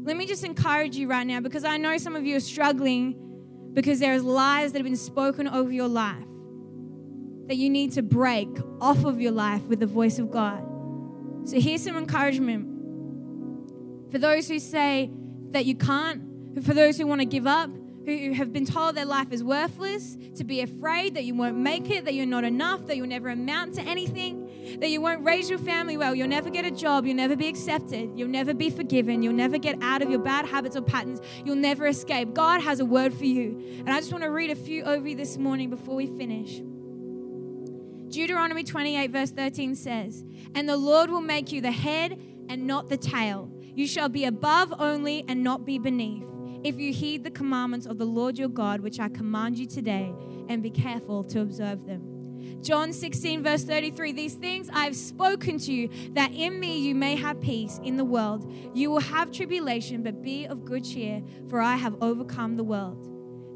Let 0.04 0.16
me 0.16 0.26
just 0.26 0.44
encourage 0.44 0.96
you 0.96 1.08
right 1.08 1.26
now 1.26 1.40
because 1.40 1.64
I 1.64 1.76
know 1.76 1.98
some 1.98 2.14
of 2.14 2.24
you 2.24 2.36
are 2.36 2.40
struggling 2.40 3.27
because 3.72 4.00
there's 4.00 4.24
lies 4.24 4.72
that 4.72 4.78
have 4.78 4.86
been 4.86 4.96
spoken 4.96 5.48
over 5.48 5.70
your 5.70 5.88
life 5.88 6.24
that 7.46 7.56
you 7.56 7.70
need 7.70 7.92
to 7.92 8.02
break 8.02 8.48
off 8.80 9.04
of 9.04 9.20
your 9.20 9.32
life 9.32 9.62
with 9.62 9.80
the 9.80 9.86
voice 9.86 10.18
of 10.18 10.30
God. 10.30 10.62
So 11.44 11.58
here's 11.58 11.82
some 11.82 11.96
encouragement. 11.96 14.10
For 14.10 14.18
those 14.18 14.48
who 14.48 14.58
say 14.58 15.10
that 15.50 15.64
you 15.64 15.74
can't, 15.74 16.62
for 16.62 16.74
those 16.74 16.98
who 16.98 17.06
want 17.06 17.22
to 17.22 17.26
give 17.26 17.46
up, 17.46 17.70
who 18.04 18.32
have 18.32 18.52
been 18.52 18.64
told 18.64 18.94
their 18.94 19.04
life 19.04 19.32
is 19.32 19.44
worthless, 19.44 20.16
to 20.36 20.44
be 20.44 20.60
afraid 20.60 21.14
that 21.14 21.24
you 21.24 21.34
won't 21.34 21.56
make 21.56 21.90
it, 21.90 22.04
that 22.04 22.14
you're 22.14 22.26
not 22.26 22.44
enough, 22.44 22.86
that 22.86 22.96
you'll 22.96 23.06
never 23.06 23.28
amount 23.28 23.74
to 23.74 23.82
anything, 23.82 24.47
that 24.80 24.90
you 24.90 25.00
won't 25.00 25.24
raise 25.24 25.48
your 25.48 25.58
family 25.58 25.96
well, 25.96 26.14
you'll 26.14 26.28
never 26.28 26.50
get 26.50 26.64
a 26.64 26.70
job, 26.70 27.06
you'll 27.06 27.16
never 27.16 27.36
be 27.36 27.48
accepted, 27.48 28.10
you'll 28.14 28.28
never 28.28 28.54
be 28.54 28.70
forgiven, 28.70 29.22
you'll 29.22 29.32
never 29.32 29.58
get 29.58 29.76
out 29.82 30.02
of 30.02 30.10
your 30.10 30.20
bad 30.20 30.46
habits 30.46 30.76
or 30.76 30.82
patterns, 30.82 31.20
you'll 31.44 31.56
never 31.56 31.86
escape. 31.86 32.34
God 32.34 32.60
has 32.60 32.80
a 32.80 32.84
word 32.84 33.14
for 33.14 33.24
you. 33.24 33.62
And 33.78 33.90
I 33.90 33.98
just 33.98 34.12
want 34.12 34.24
to 34.24 34.30
read 34.30 34.50
a 34.50 34.56
few 34.56 34.82
over 34.84 35.08
you 35.08 35.16
this 35.16 35.38
morning 35.38 35.70
before 35.70 35.94
we 35.94 36.06
finish. 36.06 36.60
Deuteronomy 38.08 38.64
28, 38.64 39.10
verse 39.10 39.30
13 39.30 39.74
says, 39.74 40.24
And 40.54 40.68
the 40.68 40.76
Lord 40.76 41.10
will 41.10 41.20
make 41.20 41.52
you 41.52 41.60
the 41.60 41.70
head 41.70 42.18
and 42.48 42.66
not 42.66 42.88
the 42.88 42.96
tail. 42.96 43.50
You 43.74 43.86
shall 43.86 44.08
be 44.08 44.24
above 44.24 44.72
only 44.78 45.24
and 45.28 45.44
not 45.44 45.64
be 45.64 45.78
beneath 45.78 46.24
if 46.64 46.78
you 46.78 46.92
heed 46.92 47.22
the 47.22 47.30
commandments 47.30 47.86
of 47.86 47.98
the 47.98 48.04
Lord 48.04 48.38
your 48.38 48.48
God, 48.48 48.80
which 48.80 48.98
I 48.98 49.08
command 49.08 49.58
you 49.58 49.66
today, 49.66 50.12
and 50.48 50.62
be 50.62 50.70
careful 50.70 51.22
to 51.24 51.40
observe 51.40 51.86
them. 51.86 52.17
John 52.60 52.92
16, 52.92 53.42
verse 53.42 53.64
33 53.64 54.12
These 54.12 54.34
things 54.34 54.68
I 54.72 54.84
have 54.84 54.96
spoken 54.96 55.58
to 55.58 55.72
you, 55.72 55.88
that 56.12 56.32
in 56.32 56.58
me 56.58 56.78
you 56.78 56.94
may 56.94 57.16
have 57.16 57.40
peace 57.40 57.80
in 57.82 57.96
the 57.96 58.04
world. 58.04 58.52
You 58.74 58.90
will 58.90 59.00
have 59.00 59.30
tribulation, 59.30 60.02
but 60.02 60.22
be 60.22 60.46
of 60.46 60.64
good 60.64 60.84
cheer, 60.84 61.22
for 61.48 61.60
I 61.60 61.76
have 61.76 61.96
overcome 62.00 62.56
the 62.56 62.64
world. 62.64 63.08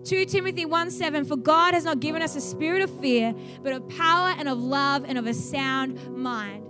2 0.05 0.25
Timothy 0.27 0.64
1 0.64 0.90
7 0.90 1.25
For 1.25 1.37
God 1.37 1.75
has 1.75 1.85
not 1.85 2.01
given 2.01 2.23
us 2.23 2.35
a 2.35 2.40
spirit 2.40 2.83
of 2.83 3.01
fear, 3.01 3.35
but 3.62 3.73
of 3.73 3.88
power 3.88 4.35
and 4.37 4.49
of 4.49 4.59
love 4.59 5.05
and 5.07 5.16
of 5.16 5.27
a 5.27 5.35
sound 5.35 6.16
mind. 6.16 6.66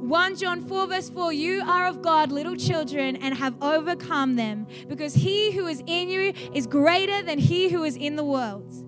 1 0.00 0.36
John 0.36 0.66
4, 0.66 0.86
verse 0.86 1.10
4 1.10 1.32
You 1.32 1.62
are 1.62 1.86
of 1.86 2.00
God, 2.00 2.32
little 2.32 2.56
children, 2.56 3.16
and 3.16 3.34
have 3.34 3.54
overcome 3.60 4.36
them, 4.36 4.66
because 4.88 5.12
he 5.12 5.52
who 5.52 5.66
is 5.66 5.82
in 5.86 6.08
you 6.08 6.32
is 6.54 6.66
greater 6.66 7.22
than 7.22 7.38
he 7.38 7.68
who 7.68 7.84
is 7.84 7.96
in 7.96 8.16
the 8.16 8.24
world. 8.24 8.79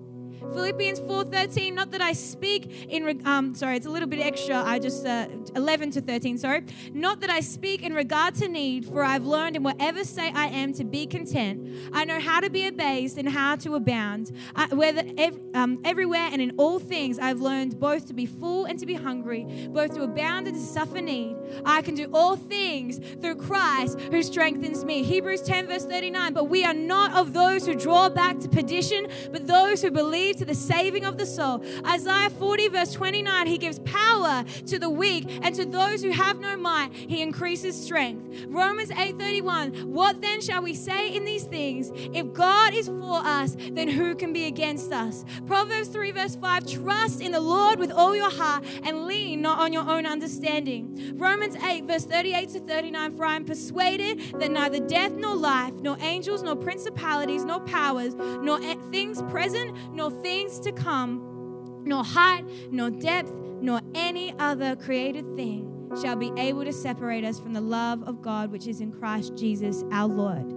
Philippians 0.53 0.99
4:13, 1.01 1.73
not 1.73 1.91
that 1.91 2.01
I 2.01 2.13
speak 2.13 2.87
in 2.89 3.21
um 3.25 3.55
sorry, 3.55 3.75
it's 3.77 3.85
a 3.85 3.89
little 3.89 4.07
bit 4.07 4.19
extra. 4.19 4.55
I 4.55 4.77
just 4.79 5.05
uh, 5.05 5.27
11 5.55 5.91
to 5.91 6.01
13, 6.01 6.37
sorry. 6.37 6.63
Not 6.93 7.21
that 7.21 7.29
I 7.29 7.39
speak 7.39 7.81
in 7.83 7.93
regard 7.93 8.35
to 8.35 8.47
need, 8.47 8.85
for 8.85 9.03
I've 9.03 9.25
learned 9.25 9.55
in 9.55 9.63
whatever 9.63 10.03
state 10.03 10.33
I 10.35 10.47
am 10.47 10.73
to 10.73 10.83
be 10.83 11.07
content. 11.07 11.67
I 11.91 12.05
know 12.05 12.19
how 12.19 12.39
to 12.39 12.49
be 12.49 12.67
abased 12.67 13.17
and 13.17 13.27
how 13.27 13.55
to 13.57 13.75
abound. 13.75 14.31
I, 14.55 14.67
whether 14.73 15.03
ev- 15.17 15.39
um, 15.55 15.79
everywhere 15.83 16.29
and 16.31 16.41
in 16.41 16.53
all 16.57 16.79
things 16.79 17.17
I've 17.17 17.41
learned 17.41 17.79
both 17.79 18.07
to 18.07 18.13
be 18.13 18.25
full 18.25 18.65
and 18.65 18.77
to 18.79 18.85
be 18.85 18.93
hungry, 18.93 19.67
both 19.69 19.95
to 19.95 20.03
abound 20.03 20.47
and 20.47 20.55
to 20.55 20.61
suffer 20.61 21.01
need. 21.01 21.35
I 21.65 21.81
can 21.81 21.95
do 21.95 22.09
all 22.13 22.35
things 22.35 22.99
through 23.21 23.35
Christ 23.35 23.99
who 23.99 24.21
strengthens 24.21 24.85
me. 24.85 25.03
Hebrews 25.03 25.41
10 25.41 25.67
verse 25.67 25.85
39, 25.85 26.33
but 26.33 26.45
we 26.49 26.63
are 26.63 26.73
not 26.73 27.15
of 27.15 27.33
those 27.33 27.65
who 27.65 27.75
draw 27.75 28.09
back 28.09 28.39
to 28.39 28.49
perdition, 28.49 29.07
but 29.31 29.47
those 29.47 29.81
who 29.81 29.89
believe 29.89 30.37
to 30.43 30.47
the 30.47 30.55
saving 30.55 31.05
of 31.05 31.17
the 31.17 31.25
soul. 31.25 31.63
Isaiah 31.87 32.29
40, 32.29 32.67
verse 32.67 32.91
29, 32.91 33.47
he 33.47 33.57
gives 33.57 33.79
power 33.79 34.43
to 34.65 34.77
the 34.77 34.89
weak, 34.89 35.25
and 35.41 35.55
to 35.55 35.65
those 35.65 36.03
who 36.03 36.11
have 36.11 36.39
no 36.39 36.57
might, 36.57 36.91
he 36.93 37.21
increases 37.21 37.81
strength. 37.81 38.45
Romans 38.47 38.89
8:31, 38.89 39.85
what 39.85 40.21
then 40.21 40.41
shall 40.41 40.61
we 40.61 40.73
say 40.73 41.15
in 41.15 41.23
these 41.23 41.45
things? 41.45 41.91
If 42.13 42.33
God 42.33 42.73
is 42.73 42.87
for 42.87 43.21
us, 43.23 43.55
then 43.71 43.87
who 43.87 44.15
can 44.15 44.33
be 44.33 44.45
against 44.45 44.91
us? 44.91 45.23
Proverbs 45.45 45.87
3, 45.87 46.11
verse 46.11 46.35
5, 46.35 46.65
trust 46.67 47.21
in 47.21 47.31
the 47.31 47.39
Lord 47.39 47.79
with 47.79 47.91
all 47.91 48.15
your 48.15 48.31
heart 48.31 48.65
and 48.83 49.05
lean 49.05 49.41
not 49.41 49.59
on 49.59 49.71
your 49.71 49.89
own 49.89 50.05
understanding. 50.05 51.13
Romans 51.17 51.55
8, 51.55 51.85
verse 51.85 52.05
38 52.05 52.49
to 52.49 52.59
39, 52.59 53.15
for 53.15 53.25
I 53.25 53.35
am 53.37 53.45
persuaded 53.45 54.19
that 54.39 54.51
neither 54.51 54.79
death 54.79 55.13
nor 55.13 55.35
life, 55.35 55.73
nor 55.75 55.97
angels, 56.01 56.43
nor 56.43 56.55
principalities, 56.55 57.45
nor 57.45 57.61
powers, 57.61 58.15
nor 58.15 58.59
things 58.91 59.21
present, 59.23 59.73
nor 59.93 60.11
things 60.23 60.59
to 60.61 60.71
come, 60.71 61.81
nor 61.83 62.03
height, 62.03 62.45
nor 62.71 62.89
depth, 62.89 63.31
nor 63.61 63.81
any 63.93 64.33
other 64.39 64.75
created 64.75 65.35
thing 65.35 65.69
shall 66.01 66.15
be 66.15 66.31
able 66.37 66.65
to 66.65 66.73
separate 66.73 67.23
us 67.23 67.39
from 67.39 67.53
the 67.53 67.61
love 67.61 68.01
of 68.03 68.21
God 68.21 68.51
which 68.51 68.65
is 68.65 68.81
in 68.81 68.91
Christ 68.91 69.35
Jesus 69.35 69.83
our 69.91 70.07
Lord. 70.07 70.51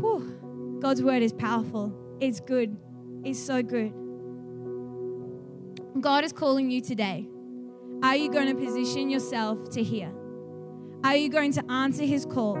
Whew. 0.00 0.78
God's 0.80 1.02
word 1.02 1.22
is 1.22 1.32
powerful, 1.32 1.92
it's 2.20 2.40
good, 2.40 2.76
it's 3.24 3.38
so 3.38 3.62
good. 3.62 3.92
God 6.00 6.24
is 6.24 6.32
calling 6.32 6.70
you 6.70 6.80
today. 6.80 7.28
Are 8.02 8.14
you 8.14 8.30
going 8.30 8.48
to 8.48 8.54
position 8.54 9.08
yourself 9.08 9.70
to 9.70 9.82
hear? 9.82 10.12
Are 11.02 11.16
you 11.16 11.30
going 11.30 11.52
to 11.52 11.70
answer 11.70 12.04
his 12.04 12.26
call? 12.26 12.58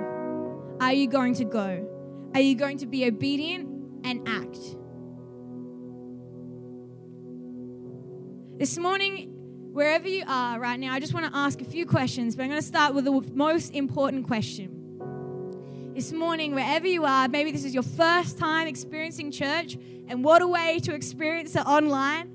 Are 0.80 0.92
you 0.92 1.08
going 1.08 1.34
to 1.34 1.44
go? 1.44 1.86
Are 2.34 2.40
you 2.40 2.54
going 2.54 2.78
to 2.78 2.86
be 2.86 3.06
obedient 3.06 3.75
and 4.06 4.26
act. 4.28 4.76
This 8.58 8.78
morning, 8.78 9.32
wherever 9.72 10.08
you 10.08 10.24
are 10.26 10.60
right 10.60 10.78
now, 10.78 10.94
I 10.94 11.00
just 11.00 11.12
want 11.12 11.26
to 11.26 11.36
ask 11.36 11.60
a 11.60 11.64
few 11.64 11.84
questions, 11.84 12.36
but 12.36 12.44
I'm 12.44 12.50
going 12.50 12.62
to 12.62 12.66
start 12.66 12.94
with 12.94 13.04
the 13.04 13.20
most 13.34 13.74
important 13.74 14.26
question. 14.26 14.72
This 15.94 16.12
morning, 16.12 16.54
wherever 16.54 16.86
you 16.86 17.04
are, 17.04 17.28
maybe 17.28 17.50
this 17.50 17.64
is 17.64 17.74
your 17.74 17.82
first 17.82 18.38
time 18.38 18.68
experiencing 18.68 19.32
church, 19.32 19.76
and 20.08 20.22
what 20.22 20.40
a 20.40 20.46
way 20.46 20.78
to 20.84 20.94
experience 20.94 21.56
it 21.56 21.66
online. 21.66 22.30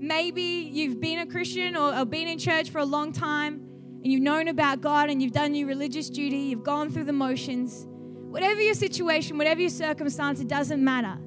Maybe 0.00 0.70
you've 0.72 1.00
been 1.00 1.18
a 1.18 1.26
Christian 1.26 1.74
or, 1.74 1.94
or 1.94 2.04
been 2.04 2.28
in 2.28 2.38
church 2.38 2.70
for 2.70 2.78
a 2.78 2.84
long 2.84 3.12
time, 3.12 3.54
and 4.02 4.06
you've 4.06 4.22
known 4.22 4.46
about 4.46 4.80
God 4.80 5.10
and 5.10 5.20
you've 5.20 5.32
done 5.32 5.56
your 5.56 5.66
religious 5.66 6.08
duty, 6.08 6.36
you've 6.36 6.62
gone 6.62 6.90
through 6.90 7.04
the 7.04 7.12
motions. 7.12 7.88
Whatever 8.28 8.60
your 8.60 8.74
situation, 8.74 9.38
whatever 9.38 9.60
your 9.60 9.70
circumstance, 9.70 10.40
it 10.40 10.48
doesn't 10.48 10.82
matter. 10.82 11.18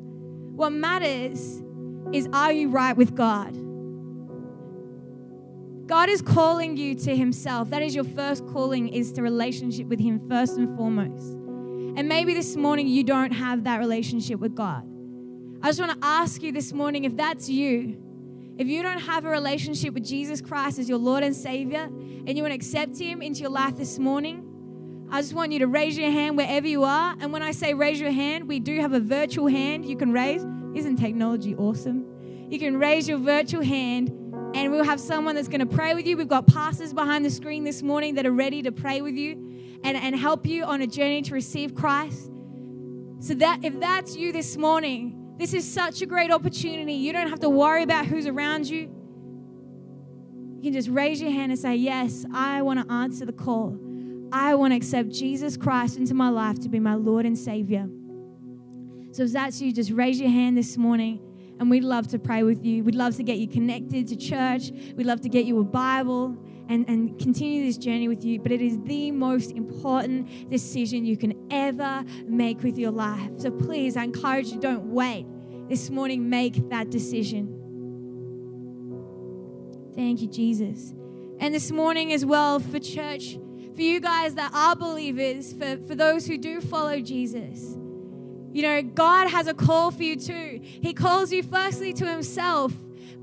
What 0.55 0.71
matters 0.71 1.61
is 2.13 2.27
are 2.31 2.51
you 2.51 2.69
right 2.69 2.95
with 2.95 3.15
God? 3.15 3.57
God 5.87 6.09
is 6.09 6.21
calling 6.21 6.77
you 6.77 6.95
to 6.95 7.15
Himself. 7.15 7.69
That 7.71 7.81
is 7.81 7.95
your 7.95 8.03
first 8.03 8.45
calling, 8.47 8.87
is 8.87 9.11
to 9.13 9.21
relationship 9.21 9.87
with 9.87 9.99
Him 9.99 10.25
first 10.27 10.57
and 10.57 10.77
foremost. 10.77 11.33
And 11.97 12.07
maybe 12.07 12.33
this 12.33 12.55
morning 12.55 12.87
you 12.87 13.03
don't 13.03 13.31
have 13.31 13.65
that 13.65 13.79
relationship 13.79 14.39
with 14.39 14.55
God. 14.55 14.87
I 15.61 15.67
just 15.67 15.79
want 15.79 15.99
to 15.99 16.07
ask 16.07 16.41
you 16.41 16.51
this 16.51 16.71
morning 16.71 17.03
if 17.03 17.17
that's 17.17 17.49
you, 17.49 18.01
if 18.57 18.67
you 18.67 18.83
don't 18.83 18.99
have 18.99 19.25
a 19.25 19.29
relationship 19.29 19.93
with 19.93 20.05
Jesus 20.05 20.39
Christ 20.39 20.79
as 20.79 20.87
your 20.87 20.97
Lord 20.97 21.23
and 21.23 21.35
Savior, 21.35 21.83
and 21.83 22.37
you 22.37 22.43
want 22.43 22.51
to 22.51 22.55
accept 22.55 22.97
Him 22.97 23.21
into 23.21 23.41
your 23.41 23.49
life 23.49 23.75
this 23.75 23.99
morning, 23.99 24.50
I 25.13 25.19
just 25.19 25.33
want 25.33 25.51
you 25.51 25.59
to 25.59 25.67
raise 25.67 25.97
your 25.97 26.09
hand 26.09 26.37
wherever 26.37 26.65
you 26.65 26.85
are. 26.85 27.15
And 27.19 27.33
when 27.33 27.43
I 27.43 27.51
say 27.51 27.73
raise 27.73 27.99
your 27.99 28.11
hand, 28.11 28.47
we 28.47 28.61
do 28.61 28.79
have 28.79 28.93
a 28.93 28.99
virtual 29.01 29.47
hand 29.47 29.85
you 29.85 29.97
can 29.97 30.13
raise. 30.13 30.41
Isn't 30.73 30.95
technology 30.95 31.53
awesome? 31.53 32.05
You 32.49 32.57
can 32.57 32.77
raise 32.77 33.09
your 33.09 33.17
virtual 33.17 33.61
hand 33.61 34.07
and 34.55 34.71
we'll 34.71 34.85
have 34.85 35.01
someone 35.01 35.35
that's 35.35 35.49
going 35.49 35.59
to 35.59 35.65
pray 35.65 35.93
with 35.95 36.07
you. 36.07 36.15
We've 36.15 36.29
got 36.29 36.47
pastors 36.47 36.93
behind 36.93 37.25
the 37.25 37.29
screen 37.29 37.65
this 37.65 37.81
morning 37.81 38.15
that 38.15 38.25
are 38.25 38.31
ready 38.31 38.61
to 38.61 38.71
pray 38.71 39.01
with 39.01 39.15
you 39.15 39.33
and, 39.83 39.97
and 39.97 40.15
help 40.15 40.45
you 40.45 40.63
on 40.63 40.81
a 40.81 40.87
journey 40.87 41.21
to 41.23 41.33
receive 41.33 41.75
Christ. 41.75 42.31
So 43.19 43.33
that 43.33 43.65
if 43.65 43.77
that's 43.81 44.15
you 44.15 44.31
this 44.31 44.55
morning, 44.55 45.35
this 45.37 45.53
is 45.53 45.69
such 45.69 46.01
a 46.01 46.05
great 46.05 46.31
opportunity. 46.31 46.93
You 46.93 47.11
don't 47.11 47.29
have 47.29 47.41
to 47.41 47.49
worry 47.49 47.83
about 47.83 48.05
who's 48.05 48.27
around 48.27 48.69
you. 48.69 48.89
You 50.55 50.61
can 50.63 50.73
just 50.73 50.87
raise 50.87 51.21
your 51.21 51.31
hand 51.31 51.51
and 51.51 51.59
say, 51.59 51.75
Yes, 51.75 52.25
I 52.33 52.61
want 52.61 52.87
to 52.87 52.93
answer 52.93 53.25
the 53.25 53.33
call. 53.33 53.90
I 54.31 54.55
want 54.55 54.71
to 54.71 54.77
accept 54.77 55.09
Jesus 55.09 55.57
Christ 55.57 55.97
into 55.97 56.13
my 56.13 56.29
life 56.29 56.59
to 56.61 56.69
be 56.69 56.79
my 56.79 56.95
Lord 56.95 57.25
and 57.25 57.37
Savior. 57.37 57.87
So 59.11 59.23
if 59.23 59.33
that's 59.33 59.61
you, 59.61 59.73
just 59.73 59.91
raise 59.91 60.19
your 60.21 60.29
hand 60.29 60.57
this 60.57 60.77
morning 60.77 61.19
and 61.59 61.69
we'd 61.69 61.83
love 61.83 62.07
to 62.07 62.19
pray 62.19 62.43
with 62.43 62.65
you. 62.65 62.83
We'd 62.83 62.95
love 62.95 63.15
to 63.17 63.23
get 63.23 63.37
you 63.37 63.47
connected 63.47 64.07
to 64.07 64.15
church. 64.15 64.71
We'd 64.95 65.05
love 65.05 65.21
to 65.21 65.29
get 65.29 65.45
you 65.45 65.59
a 65.59 65.63
Bible 65.63 66.37
and, 66.69 66.89
and 66.89 67.19
continue 67.19 67.65
this 67.65 67.77
journey 67.77 68.07
with 68.07 68.23
you. 68.23 68.39
But 68.39 68.53
it 68.53 68.61
is 68.61 68.79
the 68.85 69.11
most 69.11 69.51
important 69.51 70.49
decision 70.49 71.05
you 71.05 71.17
can 71.17 71.35
ever 71.51 72.05
make 72.25 72.63
with 72.63 72.77
your 72.77 72.91
life. 72.91 73.31
So 73.37 73.51
please, 73.51 73.97
I 73.97 74.05
encourage 74.05 74.47
you, 74.47 74.59
don't 74.59 74.85
wait. 74.85 75.27
This 75.67 75.89
morning, 75.89 76.29
make 76.29 76.69
that 76.69 76.89
decision. 76.89 77.57
Thank 79.93 80.21
you, 80.21 80.27
Jesus. 80.27 80.93
And 81.39 81.53
this 81.53 81.71
morning 81.71 82.13
as 82.13 82.25
well 82.25 82.59
for 82.59 82.79
church, 82.79 83.37
for 83.81 83.85
you 83.85 83.99
guys 83.99 84.35
that 84.35 84.51
are 84.53 84.75
believers, 84.75 85.53
for, 85.53 85.75
for 85.87 85.95
those 85.95 86.27
who 86.27 86.37
do 86.37 86.61
follow 86.61 86.99
Jesus. 87.01 87.75
You 88.53 88.61
know, 88.61 88.83
God 88.83 89.27
has 89.27 89.47
a 89.47 89.55
call 89.55 89.89
for 89.89 90.03
you 90.03 90.17
too. 90.17 90.59
He 90.61 90.93
calls 90.93 91.31
you 91.31 91.41
firstly 91.41 91.91
to 91.93 92.05
Himself. 92.05 92.73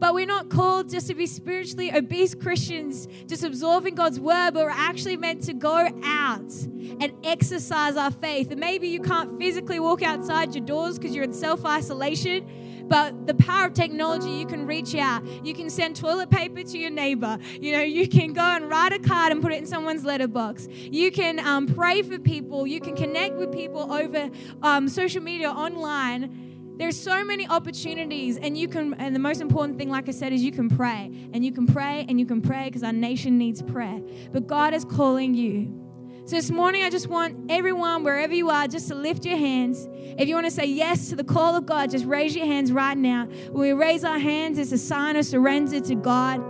But 0.01 0.15
we're 0.15 0.27
not 0.27 0.49
called 0.49 0.91
just 0.91 1.07
to 1.09 1.15
be 1.15 1.29
spiritually 1.29 1.93
obese 1.93 2.35
Christians, 2.35 3.07
just 3.29 3.45
absorbing 3.45 3.95
God's 3.95 4.19
word, 4.19 4.53
but 4.55 4.65
we're 4.65 4.71
actually 4.71 5.17
meant 5.17 5.45
to 5.45 5.53
go 5.53 5.77
out 6.03 6.53
and 7.01 7.13
exercise 7.23 7.97
our 7.97 8.11
faith. 8.11 8.51
And 8.51 8.59
maybe 8.59 8.89
you 8.89 9.01
can't 9.01 9.39
physically 9.39 9.79
walk 9.79 10.03
outside 10.03 10.57
your 10.57 10.65
doors 10.65 10.99
because 10.99 11.15
you're 11.15 11.25
in 11.25 11.33
self 11.33 11.65
isolation, 11.65 12.45
but 12.89 13.27
the 13.27 13.35
power 13.35 13.67
of 13.67 13.75
technology, 13.75 14.31
you 14.31 14.47
can 14.47 14.67
reach 14.67 14.95
out. 14.95 15.25
You 15.45 15.55
can 15.55 15.69
send 15.71 15.97
toilet 15.97 16.31
paper 16.31 16.63
to 16.63 16.79
your 16.79 16.91
neighbor. 16.91 17.39
You 17.61 17.73
know, 17.73 17.83
you 17.83 18.09
can 18.09 18.33
go 18.33 18.43
and 18.43 18.69
write 18.69 18.93
a 18.93 18.99
card 18.99 19.33
and 19.33 19.43
put 19.43 19.53
it 19.53 19.59
in 19.59 19.67
someone's 19.67 20.05
letterbox. 20.05 20.69
You 20.71 21.11
can 21.11 21.39
um, 21.39 21.67
pray 21.67 22.03
for 22.03 22.19
people. 22.19 22.67
You 22.67 22.81
can 22.81 22.97
connect 22.97 23.37
with 23.37 23.53
people 23.53 23.93
over 23.93 24.31
um, 24.63 24.89
social 24.89 25.23
media, 25.23 25.51
online. 25.51 26.77
There's 26.79 26.99
so 26.99 27.25
many 27.25 27.47
opportunities, 27.49 28.39
and 28.39 28.57
you 28.57 28.69
can. 28.69 28.95
And 28.95 29.15
the 29.15 29.19
most 29.21 29.41
important 29.41 29.79
thing, 29.79 29.91
like 29.91 30.09
I 30.09 30.13
said, 30.13 30.33
is 30.33 30.43
you 30.43 30.53
can 30.53 30.69
pray, 30.69 31.11
and 31.35 31.45
you 31.45 31.53
can 31.53 31.67
pray, 31.67 32.07
and 32.09 32.21
you 32.21 32.27
can 32.27 32.41
pray 32.41 32.67
because 32.67 32.85
our 32.85 32.93
nation 32.93 33.37
needs 33.37 33.61
prayer. 33.63 34.01
But 34.33 34.47
God 34.47 34.75
is 34.75 34.85
calling 34.85 35.35
you 35.35 35.88
so 36.29 36.37
this 36.37 36.51
morning, 36.51 36.83
I 36.83 36.91
just 36.91 37.07
want 37.07 37.51
everyone, 37.51 38.05
wherever 38.05 38.35
you 38.35 38.51
are, 38.51 38.69
just 38.69 38.89
to 38.89 38.95
lift 38.95 39.25
your 39.25 39.39
hands. 39.39 39.89
If 39.91 40.29
you 40.29 40.35
want 40.35 40.45
to 40.45 40.51
say 40.51 40.67
yes 40.67 41.09
to 41.09 41.17
the 41.17 41.25
call 41.25 41.57
of 41.57 41.65
God, 41.65 41.91
just 41.91 42.05
raise 42.05 42.37
your 42.37 42.45
hands 42.45 42.71
right 42.71 42.99
now. 42.99 43.25
When 43.51 43.63
we 43.63 43.73
raise 43.73 44.05
our 44.05 44.19
hands, 44.19 44.59
it's 44.59 44.71
a 44.71 44.77
sign 44.77 45.17
of 45.17 45.25
surrender 45.25 45.81
to 45.81 45.95
God. 45.95 46.41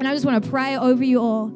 And 0.00 0.08
I 0.08 0.12
just 0.12 0.26
want 0.26 0.42
to 0.42 0.50
pray 0.50 0.76
over 0.76 1.04
you 1.04 1.22
all. 1.22 1.52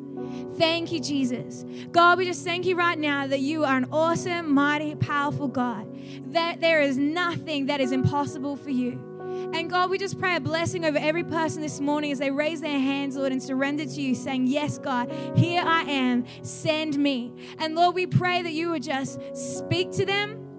Thank 0.57 0.93
you, 0.93 1.01
Jesus. 1.01 1.65
God, 1.91 2.17
we 2.17 2.27
just 2.27 2.45
thank 2.45 2.65
you 2.65 2.77
right 2.77 2.97
now 2.97 3.27
that 3.27 3.41
you 3.41 3.65
are 3.65 3.77
an 3.77 3.89
awesome, 3.91 4.55
mighty, 4.55 4.95
powerful 4.95 5.49
God. 5.49 5.89
That 6.33 6.61
there 6.61 6.81
is 6.81 6.97
nothing 6.97 7.67
that 7.67 7.81
is 7.81 7.91
impossible 7.91 8.55
for 8.55 8.71
you. 8.71 9.10
And 9.53 9.71
God, 9.71 9.91
we 9.91 9.99
just 9.99 10.19
pray 10.19 10.37
a 10.37 10.41
blessing 10.41 10.85
over 10.85 10.99
every 10.99 11.25
person 11.25 11.63
this 11.63 11.81
morning 11.81 12.13
as 12.13 12.19
they 12.19 12.31
raise 12.31 12.61
their 12.61 12.79
hands, 12.79 13.17
Lord, 13.17 13.33
and 13.33 13.43
surrender 13.43 13.85
to 13.85 14.03
you, 14.03 14.15
saying, 14.15 14.47
Yes, 14.47 14.79
God, 14.79 15.11
here 15.35 15.63
I 15.65 15.83
am, 15.83 16.25
send 16.43 16.97
me. 16.97 17.33
And 17.59 17.75
Lord, 17.75 17.95
we 17.95 18.07
pray 18.07 18.43
that 18.43 18.53
you 18.53 18.71
would 18.71 18.83
just 18.83 19.19
speak 19.35 19.91
to 19.93 20.05
them. 20.05 20.50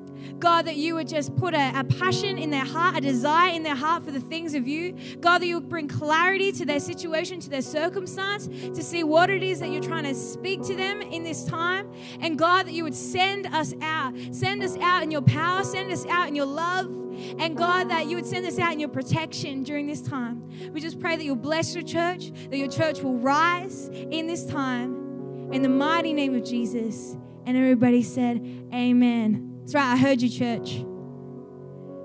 God, 0.41 0.65
that 0.65 0.75
you 0.75 0.95
would 0.95 1.07
just 1.07 1.35
put 1.37 1.53
a, 1.53 1.71
a, 1.79 1.83
passion 1.83 2.37
in 2.37 2.49
their 2.49 2.65
heart, 2.65 2.97
a 2.97 3.01
desire 3.01 3.53
in 3.53 3.61
their 3.61 3.75
heart 3.75 4.03
for 4.03 4.11
the 4.11 4.19
things 4.19 4.55
of 4.55 4.67
you. 4.67 4.95
God, 5.19 5.39
that 5.39 5.45
you 5.45 5.59
would 5.59 5.69
bring 5.69 5.87
clarity 5.87 6.51
to 6.53 6.65
their 6.65 6.79
situation, 6.79 7.39
to 7.41 7.49
their 7.49 7.61
circumstance, 7.61 8.47
to 8.47 8.83
see 8.83 9.03
what 9.03 9.29
it 9.29 9.43
is 9.43 9.59
that 9.59 9.69
you're 9.69 9.83
trying 9.83 10.03
to 10.03 10.15
speak 10.15 10.63
to 10.63 10.75
them 10.75 11.01
in 11.01 11.23
this 11.23 11.45
time. 11.45 11.89
And 12.19 12.37
God, 12.37 12.65
that 12.65 12.73
you 12.73 12.83
would 12.83 12.95
send 12.95 13.45
us 13.47 13.73
out. 13.81 14.15
Send 14.31 14.63
us 14.63 14.75
out 14.77 15.03
in 15.03 15.11
your 15.11 15.21
power, 15.21 15.63
send 15.63 15.91
us 15.91 16.05
out 16.07 16.27
in 16.27 16.35
your 16.35 16.47
love. 16.47 16.87
And 17.37 17.55
God, 17.55 17.89
that 17.91 18.07
you 18.07 18.15
would 18.15 18.25
send 18.25 18.45
us 18.47 18.57
out 18.57 18.73
in 18.73 18.79
your 18.79 18.89
protection 18.89 19.61
during 19.61 19.85
this 19.85 20.01
time. 20.01 20.49
We 20.73 20.81
just 20.81 20.99
pray 20.99 21.17
that 21.17 21.23
you'll 21.23 21.35
bless 21.35 21.75
your 21.75 21.83
church, 21.83 22.31
that 22.49 22.57
your 22.57 22.69
church 22.69 23.01
will 23.01 23.17
rise 23.17 23.89
in 23.89 24.25
this 24.25 24.45
time. 24.45 25.51
In 25.51 25.61
the 25.61 25.69
mighty 25.69 26.13
name 26.13 26.33
of 26.33 26.43
Jesus. 26.43 27.15
And 27.45 27.55
everybody 27.55 28.01
said, 28.01 28.37
Amen. 28.73 29.50
That's 29.71 29.85
right, 29.85 29.93
I 29.93 29.97
heard 29.97 30.21
you, 30.21 30.27
church. 30.27 30.83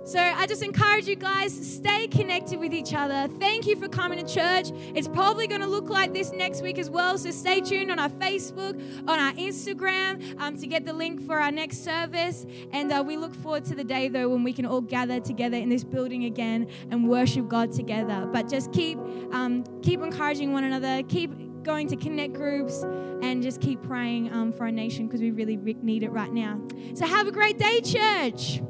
So 0.04 0.20
I 0.20 0.46
just 0.46 0.62
encourage 0.62 1.08
you 1.08 1.16
guys, 1.16 1.52
stay 1.52 2.06
connected 2.06 2.60
with 2.60 2.72
each 2.72 2.94
other. 2.94 3.26
Thank 3.40 3.66
you 3.66 3.74
for 3.74 3.88
coming 3.88 4.24
to 4.24 4.34
church. 4.34 4.68
It's 4.94 5.08
probably 5.08 5.48
going 5.48 5.62
to 5.62 5.66
look 5.66 5.90
like 5.90 6.14
this 6.14 6.30
next 6.30 6.62
week 6.62 6.78
as 6.78 6.88
well. 6.88 7.18
So 7.18 7.32
stay 7.32 7.60
tuned 7.60 7.90
on 7.90 7.98
our 7.98 8.08
Facebook, 8.08 8.80
on 9.08 9.18
our 9.18 9.32
Instagram 9.32 10.40
um, 10.40 10.56
to 10.58 10.68
get 10.68 10.86
the 10.86 10.92
link 10.92 11.26
for 11.26 11.40
our 11.40 11.50
next 11.50 11.82
service. 11.82 12.46
And 12.70 12.92
uh, 12.92 13.02
we 13.04 13.16
look 13.16 13.34
forward 13.34 13.64
to 13.64 13.74
the 13.74 13.82
day, 13.82 14.06
though, 14.06 14.28
when 14.28 14.44
we 14.44 14.52
can 14.52 14.64
all 14.64 14.80
gather 14.80 15.18
together 15.18 15.56
in 15.56 15.68
this 15.68 15.82
building 15.82 16.26
again 16.26 16.68
and 16.92 17.08
worship 17.08 17.48
God 17.48 17.72
together. 17.72 18.28
But 18.32 18.48
just 18.48 18.72
keep, 18.72 18.96
um, 19.32 19.64
keep 19.82 20.00
encouraging 20.02 20.52
one 20.52 20.62
another. 20.62 21.02
Keep 21.02 21.32
going 21.66 21.88
to 21.88 21.96
connect 21.96 22.32
groups 22.32 22.84
and 23.22 23.42
just 23.42 23.60
keep 23.60 23.82
praying 23.82 24.32
um, 24.32 24.52
for 24.52 24.64
our 24.64 24.70
nation 24.70 25.06
because 25.06 25.20
we 25.20 25.32
really 25.32 25.56
need 25.56 26.04
it 26.04 26.10
right 26.10 26.32
now. 26.32 26.60
So 26.94 27.04
have 27.04 27.26
a 27.26 27.32
great 27.32 27.58
day, 27.58 27.80
church. 27.80 28.62